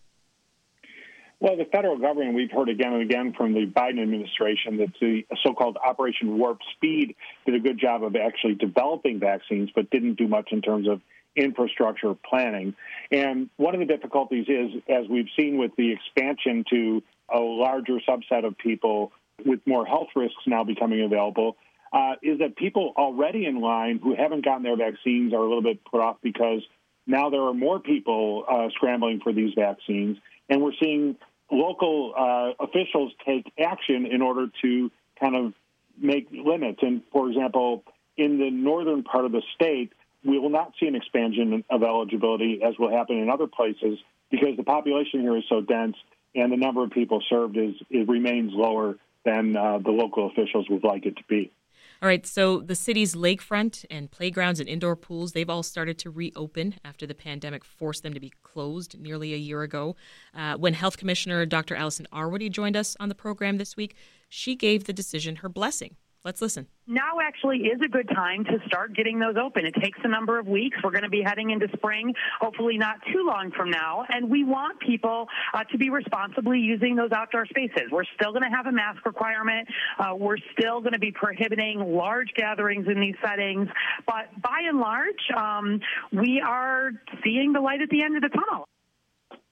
Well, 1.39 1.55
the 1.55 1.65
federal 1.65 1.99
government, 1.99 2.33
we've 2.33 2.51
heard 2.51 2.67
again 2.67 2.93
and 2.93 3.03
again 3.03 3.33
from 3.37 3.53
the 3.53 3.67
Biden 3.67 4.01
administration 4.01 4.77
that 4.77 4.93
the 4.99 5.23
so 5.45 5.53
called 5.53 5.77
Operation 5.77 6.37
Warp 6.39 6.59
Speed 6.75 7.15
did 7.45 7.53
a 7.53 7.59
good 7.59 7.79
job 7.79 8.03
of 8.03 8.15
actually 8.15 8.55
developing 8.55 9.19
vaccines, 9.19 9.69
but 9.75 9.89
didn't 9.91 10.15
do 10.15 10.27
much 10.27 10.49
in 10.51 10.61
terms 10.61 10.87
of 10.87 10.99
infrastructure 11.35 12.15
planning. 12.27 12.73
And 13.11 13.51
one 13.57 13.75
of 13.75 13.79
the 13.79 13.85
difficulties 13.85 14.47
is, 14.47 14.81
as 14.89 15.07
we've 15.07 15.29
seen 15.37 15.57
with 15.59 15.71
the 15.77 15.91
expansion 15.91 16.65
to 16.71 17.03
a 17.31 17.39
larger 17.39 17.99
subset 18.09 18.43
of 18.43 18.57
people 18.57 19.11
with 19.45 19.59
more 19.67 19.85
health 19.85 20.07
risks 20.15 20.41
now 20.47 20.63
becoming 20.63 21.03
available, 21.03 21.57
uh, 21.93 22.13
is 22.23 22.39
that 22.39 22.55
people 22.55 22.93
already 22.97 23.45
in 23.45 23.61
line 23.61 23.99
who 24.01 24.15
haven't 24.15 24.43
gotten 24.43 24.63
their 24.63 24.75
vaccines 24.75 25.33
are 25.33 25.39
a 25.39 25.47
little 25.47 25.61
bit 25.61 25.85
put 25.85 26.01
off 26.01 26.17
because 26.23 26.61
now 27.07 27.29
there 27.29 27.41
are 27.41 27.53
more 27.53 27.79
people 27.79 28.43
uh, 28.47 28.69
scrambling 28.75 29.21
for 29.23 29.33
these 29.33 29.53
vaccines. 29.55 30.17
And 30.49 30.61
we're 30.61 30.73
seeing 30.81 31.15
local 31.49 32.13
uh, 32.17 32.63
officials 32.63 33.13
take 33.25 33.51
action 33.57 34.05
in 34.05 34.21
order 34.21 34.47
to 34.61 34.91
kind 35.19 35.35
of 35.35 35.53
make 35.97 36.27
limits. 36.31 36.79
And 36.81 37.01
for 37.11 37.29
example, 37.29 37.83
in 38.17 38.37
the 38.37 38.51
northern 38.51 39.03
part 39.03 39.25
of 39.25 39.31
the 39.31 39.41
state, 39.55 39.93
we 40.23 40.37
will 40.37 40.49
not 40.49 40.73
see 40.79 40.87
an 40.87 40.95
expansion 40.95 41.63
of 41.69 41.83
eligibility 41.83 42.61
as 42.63 42.77
will 42.77 42.91
happen 42.91 43.17
in 43.17 43.29
other 43.29 43.47
places 43.47 43.97
because 44.29 44.57
the 44.57 44.63
population 44.63 45.21
here 45.21 45.37
is 45.37 45.43
so 45.47 45.61
dense 45.61 45.95
and 46.35 46.51
the 46.51 46.57
number 46.57 46.83
of 46.83 46.91
people 46.91 47.23
served 47.29 47.57
is 47.57 47.75
it 47.89 48.07
remains 48.07 48.51
lower 48.53 48.95
than 49.23 49.55
uh, 49.55 49.79
the 49.79 49.91
local 49.91 50.27
officials 50.27 50.67
would 50.69 50.83
like 50.83 51.05
it 51.05 51.15
to 51.17 51.23
be. 51.27 51.51
All 51.99 52.07
right, 52.07 52.27
so 52.27 52.61
the 52.61 52.75
city's 52.75 53.15
lakefront 53.15 53.83
and 53.89 54.11
playgrounds 54.11 54.59
and 54.59 54.69
indoor 54.69 54.95
pools, 54.95 55.31
they've 55.31 55.49
all 55.49 55.63
started 55.63 55.97
to 55.99 56.11
reopen 56.11 56.75
after 56.85 57.07
the 57.07 57.15
pandemic 57.15 57.65
forced 57.65 58.03
them 58.03 58.13
to 58.13 58.19
be 58.19 58.31
closed 58.43 58.99
nearly 58.99 59.33
a 59.33 59.37
year 59.37 59.63
ago. 59.63 59.95
Uh, 60.35 60.55
when 60.57 60.75
Health 60.75 60.97
Commissioner 60.97 61.43
Dr. 61.47 61.75
Allison 61.75 62.07
Arwady 62.13 62.51
joined 62.51 62.77
us 62.77 62.95
on 62.99 63.09
the 63.09 63.15
program 63.15 63.57
this 63.57 63.75
week, 63.75 63.95
she 64.29 64.55
gave 64.55 64.83
the 64.83 64.93
decision 64.93 65.37
her 65.37 65.49
blessing. 65.49 65.95
Let's 66.23 66.41
listen. 66.41 66.67
Now 66.87 67.19
actually 67.21 67.59
is 67.59 67.79
a 67.83 67.87
good 67.87 68.09
time 68.09 68.43
to 68.45 68.57
start 68.65 68.95
getting 68.95 69.19
those 69.19 69.35
open. 69.41 69.65
It 69.65 69.75
takes 69.81 69.99
a 70.03 70.07
number 70.07 70.39
of 70.39 70.47
weeks. 70.47 70.77
We're 70.83 70.91
going 70.91 71.03
to 71.03 71.09
be 71.09 71.21
heading 71.21 71.51
into 71.51 71.67
spring, 71.77 72.13
hopefully 72.39 72.77
not 72.77 72.95
too 73.11 73.25
long 73.25 73.51
from 73.55 73.69
now. 73.69 74.03
And 74.09 74.29
we 74.29 74.43
want 74.43 74.79
people 74.79 75.27
uh, 75.53 75.63
to 75.71 75.77
be 75.77 75.89
responsibly 75.89 76.59
using 76.59 76.95
those 76.95 77.11
outdoor 77.11 77.45
spaces. 77.45 77.83
We're 77.91 78.03
still 78.19 78.31
going 78.31 78.43
to 78.43 78.49
have 78.49 78.65
a 78.65 78.71
mask 78.71 79.05
requirement. 79.05 79.67
Uh, 79.99 80.15
we're 80.15 80.37
still 80.57 80.81
going 80.81 80.93
to 80.93 80.99
be 80.99 81.11
prohibiting 81.11 81.79
large 81.79 82.33
gatherings 82.35 82.87
in 82.87 82.99
these 82.99 83.15
settings. 83.23 83.69
But 84.05 84.41
by 84.41 84.63
and 84.67 84.79
large, 84.79 85.31
um, 85.35 85.79
we 86.11 86.41
are 86.45 86.91
seeing 87.23 87.53
the 87.53 87.61
light 87.61 87.81
at 87.81 87.89
the 87.89 88.03
end 88.03 88.15
of 88.15 88.21
the 88.23 88.29
tunnel. 88.29 88.67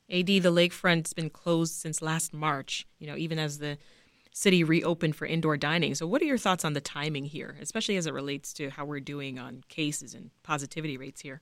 AD, 0.09 0.27
the 0.27 0.51
lakefront's 0.51 1.13
been 1.13 1.29
closed 1.29 1.73
since 1.73 2.01
last 2.01 2.33
March, 2.33 2.85
you 2.99 3.07
know, 3.07 3.15
even 3.15 3.39
as 3.39 3.57
the 3.57 3.77
city 4.35 4.65
reopened 4.65 5.15
for 5.15 5.25
indoor 5.25 5.55
dining. 5.55 5.95
So, 5.95 6.05
what 6.05 6.21
are 6.21 6.25
your 6.25 6.37
thoughts 6.37 6.65
on 6.65 6.73
the 6.73 6.81
timing 6.81 7.23
here, 7.23 7.55
especially 7.61 7.95
as 7.95 8.05
it 8.05 8.13
relates 8.13 8.51
to 8.55 8.69
how 8.69 8.83
we're 8.83 8.99
doing 8.99 9.39
on 9.39 9.63
cases 9.69 10.13
and 10.13 10.29
positivity 10.43 10.97
rates 10.97 11.21
here? 11.21 11.41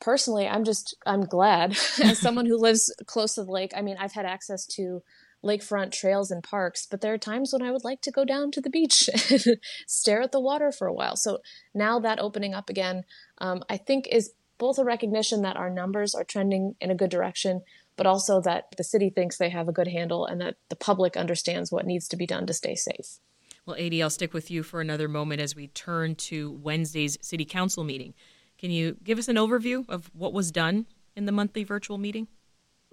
Personally, 0.00 0.48
I'm 0.48 0.64
just 0.64 0.96
I'm 1.04 1.26
glad 1.26 1.72
as 2.02 2.18
someone 2.18 2.46
who 2.46 2.56
lives 2.56 2.92
close 3.04 3.34
to 3.34 3.44
the 3.44 3.52
lake. 3.52 3.72
I 3.76 3.82
mean, 3.82 3.96
I've 4.00 4.14
had 4.14 4.24
access 4.24 4.66
to 4.68 5.02
lakefront 5.44 5.92
trails 5.92 6.30
and 6.30 6.42
parks, 6.42 6.86
but 6.90 7.02
there 7.02 7.12
are 7.12 7.18
times 7.18 7.52
when 7.52 7.62
I 7.62 7.70
would 7.70 7.84
like 7.84 8.00
to 8.02 8.10
go 8.10 8.24
down 8.24 8.50
to 8.52 8.60
the 8.60 8.70
beach 8.70 9.08
and 9.30 9.58
stare 9.86 10.22
at 10.22 10.32
the 10.32 10.40
water 10.40 10.72
for 10.72 10.86
a 10.86 10.94
while. 10.94 11.16
So 11.16 11.38
now 11.74 12.00
that 12.00 12.20
opening 12.20 12.54
up 12.54 12.70
again, 12.70 13.04
um, 13.38 13.62
I 13.68 13.76
think 13.76 14.08
is 14.10 14.32
both 14.56 14.78
a 14.78 14.84
recognition 14.84 15.42
that 15.42 15.56
our 15.56 15.70
numbers 15.70 16.14
are 16.14 16.24
trending 16.24 16.74
in 16.80 16.90
a 16.90 16.94
good 16.94 17.10
direction, 17.10 17.62
but 18.00 18.06
also 18.06 18.40
that 18.40 18.64
the 18.78 18.82
city 18.82 19.10
thinks 19.10 19.36
they 19.36 19.50
have 19.50 19.68
a 19.68 19.72
good 19.72 19.86
handle 19.86 20.24
and 20.24 20.40
that 20.40 20.56
the 20.70 20.74
public 20.74 21.18
understands 21.18 21.70
what 21.70 21.84
needs 21.84 22.08
to 22.08 22.16
be 22.16 22.24
done 22.24 22.46
to 22.46 22.54
stay 22.54 22.74
safe. 22.74 23.18
Well, 23.66 23.76
AD, 23.78 23.92
I'll 23.92 24.08
stick 24.08 24.32
with 24.32 24.50
you 24.50 24.62
for 24.62 24.80
another 24.80 25.06
moment 25.06 25.42
as 25.42 25.54
we 25.54 25.66
turn 25.66 26.14
to 26.14 26.50
Wednesday's 26.62 27.18
City 27.20 27.44
Council 27.44 27.84
meeting. 27.84 28.14
Can 28.56 28.70
you 28.70 28.96
give 29.04 29.18
us 29.18 29.28
an 29.28 29.36
overview 29.36 29.86
of 29.86 30.10
what 30.14 30.32
was 30.32 30.50
done 30.50 30.86
in 31.14 31.26
the 31.26 31.32
monthly 31.32 31.62
virtual 31.62 31.98
meeting? 31.98 32.28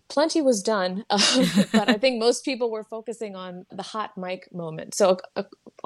Plenty 0.10 0.42
was 0.42 0.62
done, 0.62 1.06
um, 1.10 1.22
but 1.72 1.88
I 1.88 1.94
think 1.94 2.20
most 2.20 2.44
people 2.44 2.70
were 2.70 2.84
focusing 2.84 3.34
on 3.34 3.66
the 3.72 3.84
hot 3.84 4.18
mic 4.18 4.54
moment. 4.54 4.94
So 4.94 5.20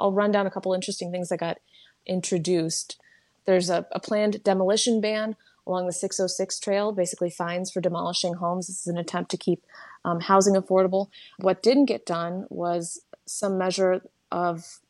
I'll 0.00 0.10
run 0.10 0.32
down 0.32 0.48
a 0.48 0.50
couple 0.50 0.74
interesting 0.74 1.12
things 1.12 1.28
that 1.28 1.38
got 1.38 1.58
introduced. 2.06 3.00
There's 3.44 3.70
a, 3.70 3.86
a 3.92 4.00
planned 4.00 4.42
demolition 4.42 5.00
ban 5.00 5.36
along 5.66 5.86
the 5.86 5.92
606 5.92 6.60
trail, 6.60 6.92
basically 6.92 7.30
fines 7.30 7.70
for 7.70 7.80
demolishing 7.80 8.34
homes. 8.34 8.66
This 8.66 8.80
is 8.80 8.86
an 8.86 8.98
attempt 8.98 9.30
to 9.30 9.36
keep 9.36 9.64
um, 10.04 10.20
housing 10.20 10.54
affordable. 10.54 11.08
What 11.38 11.62
didn't 11.62 11.86
get 11.86 12.06
done 12.06 12.46
was 12.50 13.02
some 13.26 13.58
measure 13.58 14.02
of 14.30 14.80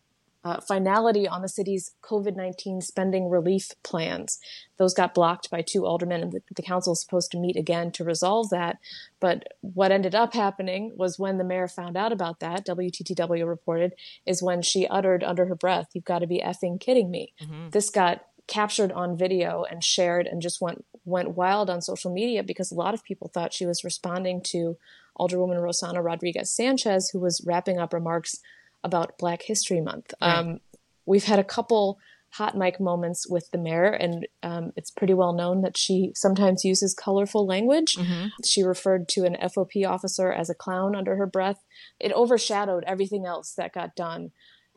uh, 0.45 0.61
finality 0.61 1.29
on 1.29 1.43
the 1.43 1.49
city's 1.49 1.93
COVID 2.02 2.35
19 2.35 2.81
spending 2.81 3.29
relief 3.29 3.71
plans. 3.85 4.41
Those 4.76 4.93
got 4.93 5.14
blocked 5.14 5.50
by 5.50 5.62
two 5.62 5.87
aldermen, 5.87 6.21
and 6.21 6.33
the, 6.33 6.43
the 6.55 6.62
council 6.62 6.95
is 6.95 7.00
supposed 7.00 7.31
to 7.33 7.38
meet 7.38 7.57
again 7.57 7.93
to 7.93 8.05
resolve 8.05 8.50
that. 8.50 8.79
But 9.21 9.52
what 9.61 9.93
ended 9.93 10.17
up 10.17 10.35
happening 10.35 10.93
was 10.97 11.19
when 11.19 11.38
the 11.38 11.45
mayor 11.45 11.69
found 11.69 11.97
out 11.97 12.11
about 12.11 12.41
that, 12.41 12.67
WTTW 12.67 13.47
reported, 13.47 13.93
is 14.26 14.43
when 14.43 14.62
she 14.62 14.88
uttered 14.88 15.23
under 15.23 15.47
her 15.47 15.55
breath, 15.55 15.91
You've 15.93 16.05
got 16.05 16.21
to 16.21 16.26
be 16.26 16.41
effing 16.41 16.81
kidding 16.81 17.11
me. 17.11 17.33
Mm-hmm. 17.41 17.71
This 17.71 17.91
got 17.91 18.25
captured 18.49 18.92
on 18.92 19.16
video 19.16 19.64
and 19.68 19.82
shared 19.82 20.26
and 20.26 20.42
just 20.42 20.61
went 20.61 20.84
went 21.04 21.37
wild 21.37 21.68
on 21.68 21.80
social 21.80 22.12
media 22.12 22.42
because 22.42 22.70
a 22.70 22.76
lot 22.76 22.94
of 22.94 23.02
people 23.02 23.28
thought 23.28 23.52
she 23.52 23.66
was 23.66 23.82
responding 23.84 24.40
to 24.40 24.76
Alderwoman 25.18 25.61
Rossana 25.61 26.02
Rodriguez 26.02 26.54
Sanchez, 26.54 27.11
who 27.11 27.18
was 27.18 27.42
wrapping 27.46 27.78
up 27.78 27.92
remarks 27.92 28.38
about 28.84 29.18
Black 29.18 29.42
History 29.42 29.80
Month. 29.80 30.14
Right. 30.20 30.37
Um, 30.37 30.61
we've 31.06 31.25
had 31.25 31.38
a 31.38 31.44
couple 31.44 31.99
hot 32.30 32.56
mic 32.56 32.80
moments 32.80 33.28
with 33.28 33.50
the 33.50 33.58
mayor, 33.58 33.90
and 33.90 34.26
um, 34.42 34.72
it's 34.75 34.90
pretty 34.90 35.12
well 35.12 35.34
known 35.34 35.61
that 35.61 35.76
she 35.76 36.12
sometimes 36.14 36.64
uses 36.64 36.94
colorful 36.94 37.46
language. 37.46 37.94
Mm-hmm. 37.94 38.28
She 38.44 38.62
referred 38.62 39.06
to 39.11 39.25
an 39.25 39.37
FOP 39.42 39.87
officer 39.87 40.32
as 40.32 40.49
a 40.49 40.54
clown 40.54 40.96
under 40.96 41.16
her 41.16 41.26
breath. 41.26 41.62
It 42.00 42.12
overshadowed 42.12 42.84
everything 42.87 43.26
else 43.26 43.52
that 43.54 43.75
got 43.75 43.94
done 43.94 44.30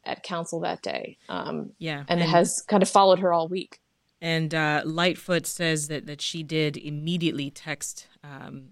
at 0.05 0.23
council 0.23 0.59
that 0.61 0.81
day. 0.81 1.17
Um, 1.29 1.71
Yeah, 1.79 2.03
and, 2.07 2.19
it 2.19 2.23
and- 2.23 2.31
has 2.31 2.61
kind 2.67 2.83
of 2.83 2.89
followed 2.89 3.19
her 3.19 3.33
all 3.33 3.47
week. 3.47 3.79
And 4.21 4.55
uh, 4.55 4.81
Lightfoot 4.85 5.45
says 5.45 5.87
that, 5.89 6.07
that 6.07 6.21
she 6.21 6.41
did 6.41 6.77
immediately 6.77 7.51
text 7.51 8.07
um, 8.23 8.69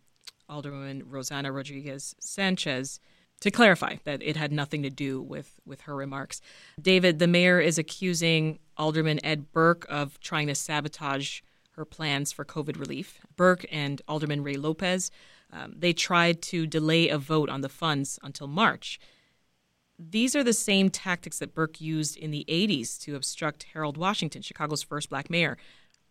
Alderwoman 0.49 1.03
Rossana 1.03 1.53
Rodriguez 1.53 2.15
Sanchez 2.19 2.99
to 3.41 3.51
clarify 3.51 3.97
that 4.05 4.23
it 4.23 4.37
had 4.37 4.51
nothing 4.51 4.83
to 4.83 4.89
do 4.89 5.21
with, 5.21 5.59
with 5.65 5.81
her 5.81 5.95
remarks. 5.95 6.39
David, 6.81 7.19
the 7.19 7.27
mayor 7.27 7.59
is 7.59 7.77
accusing 7.77 8.59
Alderman 8.77 9.23
Ed 9.23 9.51
Burke 9.51 9.85
of 9.89 10.19
trying 10.21 10.47
to 10.47 10.55
sabotage 10.55 11.41
her 11.71 11.85
plans 11.85 12.31
for 12.31 12.45
COVID 12.45 12.79
relief. 12.79 13.19
Burke 13.35 13.65
and 13.71 14.01
Alderman 14.07 14.43
Ray 14.43 14.55
Lopez, 14.55 15.11
um, 15.51 15.73
they 15.77 15.91
tried 15.93 16.41
to 16.43 16.65
delay 16.65 17.09
a 17.09 17.17
vote 17.17 17.49
on 17.49 17.61
the 17.61 17.69
funds 17.69 18.17
until 18.23 18.47
March. 18.47 18.99
These 19.99 20.35
are 20.35 20.43
the 20.43 20.53
same 20.53 20.89
tactics 20.89 21.39
that 21.39 21.53
Burke 21.53 21.79
used 21.79 22.17
in 22.17 22.31
the 22.31 22.45
80s 22.49 22.99
to 23.01 23.15
obstruct 23.15 23.67
Harold 23.73 23.97
Washington, 23.97 24.41
Chicago's 24.41 24.83
first 24.83 25.09
black 25.09 25.29
mayor. 25.29 25.57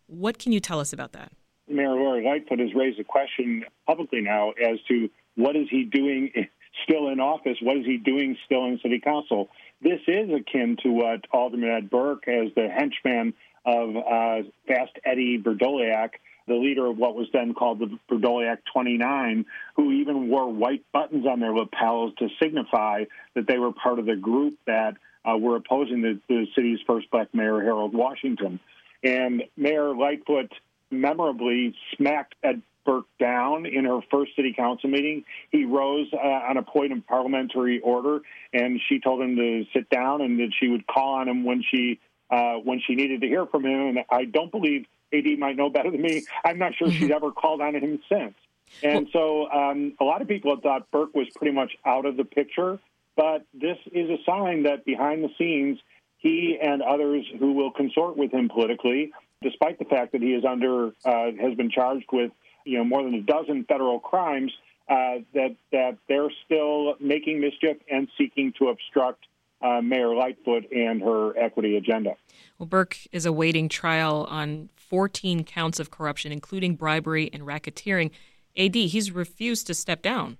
What 0.07 0.39
can 0.39 0.51
you 0.51 0.59
tell 0.59 0.79
us 0.79 0.93
about 0.93 1.11
that? 1.13 1.31
Mayor 1.67 1.89
Lori 1.89 2.23
Lightfoot 2.23 2.59
has 2.59 2.73
raised 2.73 2.99
a 2.99 3.03
question 3.03 3.65
publicly 3.87 4.21
now 4.21 4.51
as 4.51 4.79
to 4.87 5.09
what 5.35 5.55
is 5.55 5.67
he 5.69 5.83
doing 5.83 6.31
still 6.83 7.09
in 7.09 7.19
office? 7.19 7.57
What 7.61 7.77
is 7.77 7.85
he 7.85 7.97
doing 7.97 8.37
still 8.45 8.65
in 8.65 8.79
city 8.81 8.99
council? 8.99 9.49
This 9.81 9.99
is 10.07 10.29
akin 10.29 10.77
to 10.83 10.89
what 10.89 11.25
Alderman 11.31 11.69
Ed 11.69 11.89
Burke, 11.89 12.27
as 12.27 12.53
the 12.55 12.69
henchman 12.69 13.33
of 13.65 13.95
uh, 13.95 14.47
Fast 14.67 14.97
Eddie 15.05 15.41
Vrdolyak, 15.41 16.11
the 16.47 16.55
leader 16.55 16.85
of 16.85 16.97
what 16.97 17.15
was 17.15 17.27
then 17.33 17.53
called 17.53 17.79
the 17.79 17.97
Vrdolyak 18.09 18.59
29, 18.71 19.45
who 19.75 19.91
even 19.91 20.29
wore 20.29 20.51
white 20.51 20.83
buttons 20.91 21.25
on 21.25 21.39
their 21.39 21.53
lapels 21.53 22.13
to 22.19 22.27
signify 22.41 23.05
that 23.35 23.47
they 23.47 23.57
were 23.57 23.71
part 23.71 23.99
of 23.99 24.05
the 24.05 24.15
group 24.15 24.55
that 24.67 24.95
uh, 25.25 25.37
were 25.37 25.55
opposing 25.55 26.01
the, 26.01 26.19
the 26.27 26.47
city's 26.55 26.79
first 26.85 27.09
black 27.11 27.33
mayor, 27.33 27.61
Harold 27.61 27.93
Washington. 27.93 28.59
And 29.03 29.43
Mayor 29.57 29.95
Lightfoot 29.95 30.51
memorably 30.91 31.75
smacked 31.95 32.35
Ed 32.43 32.61
Burke 32.85 33.05
down 33.19 33.65
in 33.65 33.85
her 33.85 33.99
first 34.11 34.35
city 34.35 34.53
council 34.53 34.89
meeting. 34.89 35.23
He 35.51 35.65
rose 35.65 36.07
uh, 36.13 36.17
on 36.17 36.57
a 36.57 36.63
point 36.63 36.91
of 36.91 37.05
parliamentary 37.07 37.79
order, 37.79 38.19
and 38.51 38.79
she 38.89 38.99
told 38.99 39.21
him 39.21 39.35
to 39.37 39.65
sit 39.73 39.89
down 39.89 40.21
and 40.21 40.39
that 40.39 40.51
she 40.59 40.67
would 40.67 40.85
call 40.85 41.15
on 41.15 41.29
him 41.29 41.43
when 41.43 41.63
she 41.69 41.99
uh, 42.29 42.55
when 42.55 42.81
she 42.85 42.95
needed 42.95 43.21
to 43.21 43.27
hear 43.27 43.45
from 43.45 43.65
him. 43.65 43.97
And 43.97 43.99
I 44.09 44.25
don't 44.25 44.51
believe 44.51 44.85
AD 45.13 45.39
might 45.39 45.55
know 45.55 45.69
better 45.69 45.91
than 45.91 46.01
me. 46.01 46.25
I'm 46.43 46.57
not 46.57 46.75
sure 46.75 46.89
she's 46.91 47.11
ever 47.11 47.31
called 47.31 47.61
on 47.61 47.75
him 47.75 47.99
since. 48.09 48.33
And 48.81 49.07
so 49.13 49.49
um, 49.51 49.93
a 49.99 50.03
lot 50.03 50.21
of 50.21 50.27
people 50.27 50.51
have 50.55 50.63
thought 50.63 50.89
Burke 50.91 51.13
was 51.13 51.27
pretty 51.35 51.53
much 51.53 51.71
out 51.85 52.05
of 52.05 52.17
the 52.17 52.23
picture, 52.23 52.79
but 53.15 53.45
this 53.53 53.77
is 53.91 54.09
a 54.09 54.17
sign 54.25 54.63
that 54.63 54.85
behind 54.85 55.23
the 55.23 55.29
scenes, 55.37 55.79
he 56.17 56.57
and 56.61 56.81
others 56.81 57.25
who 57.39 57.53
will 57.53 57.71
consort 57.71 58.17
with 58.17 58.31
him 58.31 58.49
politically, 58.49 59.11
despite 59.41 59.77
the 59.77 59.85
fact 59.85 60.13
that 60.13 60.21
he 60.21 60.33
is 60.33 60.43
under 60.45 60.87
uh, 61.05 61.31
has 61.39 61.55
been 61.55 61.69
charged 61.69 62.07
with 62.11 62.31
you 62.65 62.77
know 62.77 62.83
more 62.83 63.03
than 63.03 63.13
a 63.13 63.21
dozen 63.21 63.65
federal 63.65 63.99
crimes, 63.99 64.51
uh, 64.89 65.19
that 65.33 65.55
that 65.71 65.97
they're 66.07 66.31
still 66.45 66.95
making 66.99 67.41
mischief 67.41 67.77
and 67.91 68.07
seeking 68.17 68.53
to 68.57 68.69
obstruct 68.69 69.25
uh, 69.63 69.81
Mayor 69.81 70.13
Lightfoot 70.13 70.71
and 70.71 71.01
her 71.01 71.37
equity 71.37 71.77
agenda. 71.77 72.15
Well, 72.59 72.67
Burke 72.67 72.97
is 73.11 73.25
awaiting 73.25 73.69
trial 73.69 74.27
on 74.29 74.69
14 74.75 75.43
counts 75.45 75.79
of 75.79 75.89
corruption, 75.89 76.31
including 76.31 76.75
bribery 76.75 77.29
and 77.31 77.43
racketeering. 77.43 78.11
AD, 78.57 78.75
he's 78.75 79.11
refused 79.11 79.65
to 79.67 79.73
step 79.73 80.01
down. 80.01 80.37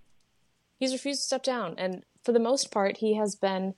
He's 0.79 0.91
refused 0.91 1.21
to 1.21 1.25
step 1.25 1.43
down, 1.43 1.75
and 1.77 2.03
for 2.23 2.33
the 2.33 2.39
most 2.39 2.71
part, 2.71 2.97
he 2.97 3.15
has 3.15 3.35
been 3.35 3.73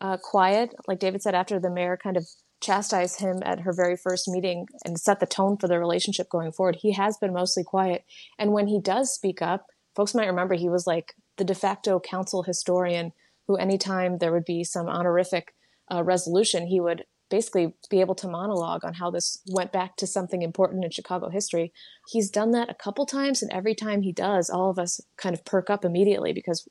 uh, 0.00 0.16
quiet. 0.16 0.74
Like 0.86 0.98
David 0.98 1.22
said, 1.22 1.34
after 1.34 1.60
the 1.60 1.70
mayor 1.70 1.96
kind 1.96 2.16
of 2.16 2.26
chastised 2.60 3.20
him 3.20 3.40
at 3.44 3.60
her 3.60 3.72
very 3.72 3.96
first 3.96 4.28
meeting 4.28 4.66
and 4.84 4.98
set 4.98 5.20
the 5.20 5.26
tone 5.26 5.56
for 5.56 5.68
the 5.68 5.78
relationship 5.78 6.28
going 6.28 6.52
forward, 6.52 6.76
he 6.80 6.92
has 6.92 7.16
been 7.18 7.32
mostly 7.32 7.62
quiet. 7.62 8.04
And 8.38 8.52
when 8.52 8.66
he 8.66 8.80
does 8.80 9.12
speak 9.12 9.40
up, 9.42 9.66
folks 9.94 10.14
might 10.14 10.26
remember 10.26 10.54
he 10.54 10.68
was 10.68 10.86
like 10.86 11.14
the 11.36 11.44
de 11.44 11.54
facto 11.54 12.00
council 12.00 12.42
historian 12.42 13.12
who, 13.48 13.56
anytime 13.56 14.18
there 14.18 14.32
would 14.32 14.44
be 14.44 14.62
some 14.62 14.88
honorific 14.88 15.54
uh, 15.90 16.04
resolution, 16.04 16.66
he 16.66 16.80
would 16.80 17.04
basically 17.30 17.74
be 17.90 18.00
able 18.00 18.14
to 18.14 18.28
monologue 18.28 18.84
on 18.84 18.94
how 18.94 19.10
this 19.10 19.42
went 19.50 19.72
back 19.72 19.96
to 19.96 20.06
something 20.06 20.42
important 20.42 20.84
in 20.84 20.90
Chicago 20.90 21.28
history. 21.28 21.72
He's 22.08 22.30
done 22.30 22.52
that 22.52 22.70
a 22.70 22.74
couple 22.74 23.04
times, 23.06 23.42
and 23.42 23.52
every 23.52 23.74
time 23.74 24.02
he 24.02 24.12
does, 24.12 24.48
all 24.48 24.70
of 24.70 24.78
us 24.78 25.00
kind 25.16 25.34
of 25.34 25.44
perk 25.44 25.68
up 25.68 25.84
immediately 25.84 26.32
because 26.32 26.68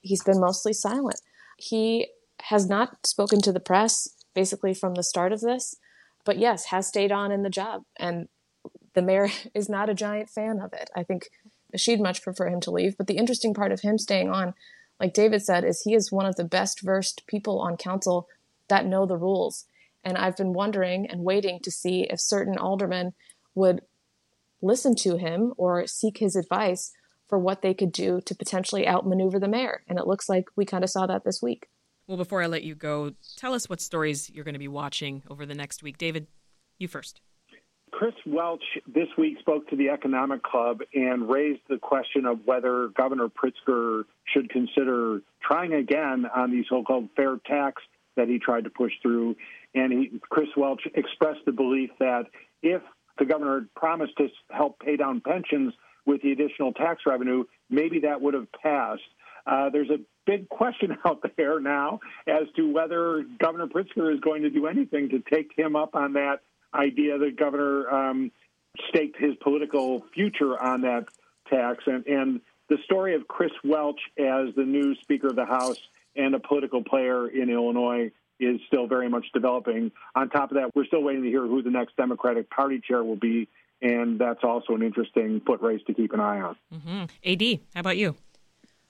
he's 0.00 0.22
been 0.22 0.40
mostly 0.40 0.72
silent. 0.72 1.20
He 1.58 2.08
has 2.42 2.68
not 2.68 3.06
spoken 3.06 3.40
to 3.42 3.52
the 3.52 3.60
press 3.60 4.08
basically 4.34 4.74
from 4.74 4.94
the 4.94 5.02
start 5.02 5.32
of 5.32 5.40
this, 5.40 5.76
but 6.24 6.38
yes, 6.38 6.66
has 6.66 6.86
stayed 6.86 7.10
on 7.10 7.32
in 7.32 7.42
the 7.42 7.50
job. 7.50 7.82
And 7.98 8.28
the 8.94 9.02
mayor 9.02 9.28
is 9.54 9.68
not 9.68 9.88
a 9.88 9.94
giant 9.94 10.28
fan 10.28 10.60
of 10.60 10.72
it. 10.72 10.90
I 10.94 11.02
think 11.02 11.28
she'd 11.74 12.00
much 12.00 12.22
prefer 12.22 12.48
him 12.48 12.60
to 12.62 12.70
leave. 12.70 12.96
But 12.96 13.06
the 13.06 13.16
interesting 13.16 13.54
part 13.54 13.72
of 13.72 13.80
him 13.80 13.98
staying 13.98 14.28
on, 14.28 14.54
like 15.00 15.12
David 15.12 15.42
said, 15.42 15.64
is 15.64 15.82
he 15.82 15.94
is 15.94 16.12
one 16.12 16.26
of 16.26 16.36
the 16.36 16.44
best 16.44 16.80
versed 16.80 17.26
people 17.26 17.60
on 17.60 17.76
council 17.76 18.28
that 18.68 18.86
know 18.86 19.06
the 19.06 19.16
rules. 19.16 19.66
And 20.04 20.16
I've 20.16 20.36
been 20.36 20.52
wondering 20.52 21.06
and 21.06 21.24
waiting 21.24 21.60
to 21.62 21.70
see 21.70 22.06
if 22.08 22.20
certain 22.20 22.56
aldermen 22.56 23.12
would 23.54 23.82
listen 24.62 24.94
to 24.96 25.16
him 25.16 25.52
or 25.56 25.86
seek 25.86 26.18
his 26.18 26.36
advice 26.36 26.92
for 27.28 27.38
what 27.38 27.62
they 27.62 27.74
could 27.74 27.92
do 27.92 28.20
to 28.22 28.34
potentially 28.34 28.86
outmaneuver 28.86 29.38
the 29.38 29.48
mayor. 29.48 29.82
And 29.88 29.98
it 29.98 30.06
looks 30.06 30.28
like 30.28 30.46
we 30.56 30.64
kind 30.64 30.84
of 30.84 30.90
saw 30.90 31.06
that 31.06 31.24
this 31.24 31.42
week. 31.42 31.68
Well, 32.06 32.16
before 32.16 32.40
I 32.40 32.46
let 32.46 32.62
you 32.62 32.76
go, 32.76 33.14
tell 33.36 33.52
us 33.52 33.68
what 33.68 33.80
stories 33.80 34.30
you're 34.30 34.44
going 34.44 34.54
to 34.54 34.60
be 34.60 34.68
watching 34.68 35.22
over 35.28 35.44
the 35.44 35.54
next 35.54 35.82
week. 35.82 35.98
David, 35.98 36.28
you 36.78 36.86
first. 36.86 37.20
Chris 37.96 38.12
Welch 38.26 38.62
this 38.86 39.08
week 39.16 39.38
spoke 39.38 39.70
to 39.70 39.76
the 39.76 39.88
Economic 39.88 40.42
Club 40.42 40.80
and 40.92 41.30
raised 41.30 41.62
the 41.70 41.78
question 41.78 42.26
of 42.26 42.40
whether 42.44 42.88
Governor 42.88 43.28
Pritzker 43.28 44.02
should 44.26 44.50
consider 44.50 45.22
trying 45.42 45.72
again 45.72 46.26
on 46.26 46.50
the 46.50 46.62
so 46.68 46.82
called 46.82 47.08
fair 47.16 47.38
tax 47.46 47.82
that 48.16 48.28
he 48.28 48.38
tried 48.38 48.64
to 48.64 48.70
push 48.70 48.92
through. 49.00 49.34
And 49.74 49.90
he, 49.90 50.20
Chris 50.28 50.48
Welch 50.58 50.82
expressed 50.94 51.40
the 51.46 51.52
belief 51.52 51.88
that 51.98 52.26
if 52.62 52.82
the 53.18 53.24
governor 53.24 53.60
had 53.60 53.74
promised 53.74 54.18
to 54.18 54.28
help 54.50 54.78
pay 54.80 54.98
down 54.98 55.22
pensions 55.22 55.72
with 56.04 56.20
the 56.20 56.32
additional 56.32 56.74
tax 56.74 57.04
revenue, 57.06 57.44
maybe 57.70 58.00
that 58.00 58.20
would 58.20 58.34
have 58.34 58.52
passed. 58.62 59.00
Uh, 59.46 59.70
there's 59.70 59.88
a 59.88 60.00
big 60.26 60.50
question 60.50 60.98
out 61.06 61.24
there 61.38 61.60
now 61.60 62.00
as 62.26 62.42
to 62.56 62.70
whether 62.70 63.24
Governor 63.38 63.68
Pritzker 63.68 64.12
is 64.12 64.20
going 64.20 64.42
to 64.42 64.50
do 64.50 64.66
anything 64.66 65.08
to 65.08 65.22
take 65.34 65.52
him 65.56 65.76
up 65.76 65.94
on 65.94 66.12
that 66.12 66.40
idea 66.74 67.18
that 67.18 67.36
Governor 67.36 67.88
um, 67.88 68.30
staked 68.88 69.18
his 69.18 69.34
political 69.36 70.04
future 70.14 70.60
on 70.60 70.82
that 70.82 71.06
tax. 71.48 71.84
And, 71.86 72.06
and 72.06 72.40
the 72.68 72.78
story 72.84 73.14
of 73.14 73.28
Chris 73.28 73.52
Welch 73.64 74.00
as 74.18 74.54
the 74.54 74.64
new 74.64 74.94
Speaker 74.96 75.28
of 75.28 75.36
the 75.36 75.46
House 75.46 75.78
and 76.14 76.34
a 76.34 76.40
political 76.40 76.82
player 76.82 77.28
in 77.28 77.50
Illinois 77.50 78.10
is 78.38 78.60
still 78.66 78.86
very 78.86 79.08
much 79.08 79.26
developing. 79.32 79.92
On 80.14 80.28
top 80.28 80.50
of 80.50 80.56
that, 80.56 80.74
we're 80.74 80.84
still 80.84 81.02
waiting 81.02 81.22
to 81.22 81.28
hear 81.28 81.46
who 81.46 81.62
the 81.62 81.70
next 81.70 81.96
Democratic 81.96 82.50
Party 82.50 82.80
chair 82.80 83.02
will 83.02 83.16
be, 83.16 83.48
and 83.80 84.18
that's 84.18 84.44
also 84.44 84.74
an 84.74 84.82
interesting 84.82 85.40
foot 85.40 85.62
race 85.62 85.80
to 85.86 85.94
keep 85.94 86.12
an 86.12 86.20
eye 86.20 86.40
on. 86.40 86.56
Mm-hmm. 86.74 87.04
AD, 87.24 87.60
how 87.74 87.80
about 87.80 87.96
you? 87.96 88.16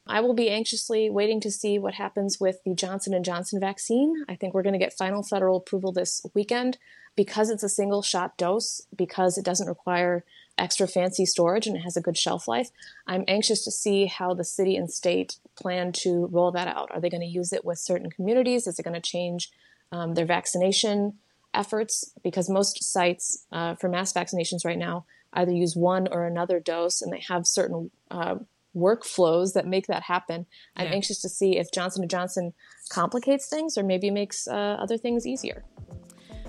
I 0.08 0.20
will 0.20 0.34
be 0.34 0.50
anxiously 0.50 1.10
waiting 1.10 1.40
to 1.40 1.50
see 1.50 1.78
what 1.78 1.94
happens 1.94 2.38
with 2.40 2.62
the 2.64 2.74
Johnson 2.74 3.12
and 3.12 3.24
Johnson 3.24 3.58
vaccine. 3.58 4.24
I 4.28 4.36
think 4.36 4.54
we're 4.54 4.62
going 4.62 4.72
to 4.72 4.78
get 4.78 4.92
final 4.92 5.22
federal 5.22 5.56
approval 5.56 5.90
this 5.90 6.24
weekend 6.32 6.78
because 7.16 7.50
it's 7.50 7.62
a 7.62 7.68
single 7.68 8.02
shot 8.02 8.36
dose, 8.36 8.82
because 8.94 9.36
it 9.38 9.44
doesn't 9.44 9.68
require 9.68 10.24
extra 10.58 10.86
fancy 10.86 11.26
storage 11.26 11.66
and 11.66 11.76
it 11.76 11.80
has 11.80 11.96
a 11.96 12.00
good 12.00 12.16
shelf 12.16 12.48
life. 12.48 12.70
I'm 13.06 13.24
anxious 13.28 13.64
to 13.64 13.70
see 13.70 14.06
how 14.06 14.32
the 14.34 14.44
city 14.44 14.76
and 14.76 14.90
state 14.90 15.36
plan 15.54 15.92
to 15.92 16.26
roll 16.30 16.50
that 16.52 16.68
out. 16.68 16.90
Are 16.92 17.00
they 17.00 17.10
going 17.10 17.20
to 17.20 17.26
use 17.26 17.52
it 17.52 17.64
with 17.64 17.78
certain 17.78 18.10
communities? 18.10 18.66
Is 18.66 18.78
it 18.78 18.82
going 18.82 18.94
to 18.94 19.00
change 19.00 19.50
um, 19.92 20.14
their 20.14 20.24
vaccination 20.26 21.18
efforts? 21.52 22.10
Because 22.22 22.48
most 22.48 22.82
sites 22.82 23.44
uh, 23.52 23.74
for 23.74 23.88
mass 23.88 24.12
vaccinations 24.12 24.64
right 24.64 24.78
now 24.78 25.04
either 25.32 25.52
use 25.52 25.76
one 25.76 26.08
or 26.10 26.24
another 26.26 26.58
dose, 26.58 27.02
and 27.02 27.12
they 27.12 27.20
have 27.28 27.46
certain 27.46 27.90
uh, 28.10 28.36
workflows 28.74 29.52
that 29.52 29.66
make 29.66 29.86
that 29.86 30.04
happen. 30.04 30.46
I'm 30.74 30.86
Yeah. 30.86 30.94
anxious 30.94 31.20
to 31.22 31.28
see 31.28 31.58
if 31.58 31.70
Johnson 31.70 32.08
& 32.08 32.08
Johnson 32.08 32.54
complicates 32.88 33.46
things 33.46 33.76
or 33.76 33.82
maybe 33.82 34.10
makes 34.10 34.48
uh, 34.48 34.54
other 34.54 34.96
things 34.96 35.26
easier. 35.26 35.64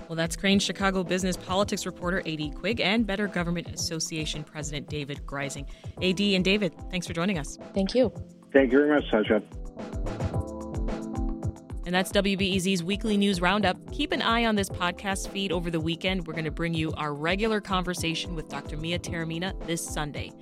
Well, 0.08 0.16
that's 0.16 0.36
Crain's 0.36 0.62
Chicago 0.62 1.04
business 1.04 1.36
politics 1.36 1.84
reporter 1.84 2.22
AD 2.26 2.54
Quig 2.54 2.80
and 2.80 3.06
Better 3.06 3.26
Government 3.26 3.68
Association 3.68 4.42
President 4.42 4.88
David 4.88 5.20
Greising. 5.26 5.66
AD 6.02 6.20
and 6.20 6.42
David, 6.42 6.74
thanks 6.90 7.06
for 7.06 7.12
joining 7.12 7.38
us. 7.38 7.58
Thank 7.74 7.94
you. 7.94 8.10
Thank 8.50 8.72
you 8.72 8.78
very 8.78 8.94
much, 8.94 9.10
Sasha. 9.10 9.42
And 11.84 11.94
that's 11.94 12.10
WBEZ's 12.12 12.82
weekly 12.82 13.18
news 13.18 13.40
roundup. 13.42 13.76
Keep 13.92 14.12
an 14.12 14.22
eye 14.22 14.46
on 14.46 14.54
this 14.54 14.70
podcast 14.70 15.28
feed 15.28 15.52
over 15.52 15.70
the 15.70 15.80
weekend. 15.80 16.26
We're 16.26 16.34
going 16.34 16.44
to 16.44 16.50
bring 16.50 16.72
you 16.72 16.92
our 16.92 17.14
regular 17.14 17.60
conversation 17.60 18.34
with 18.34 18.48
Dr. 18.48 18.78
Mia 18.78 18.98
Taormina 18.98 19.54
this 19.66 19.84
Sunday. 19.84 20.32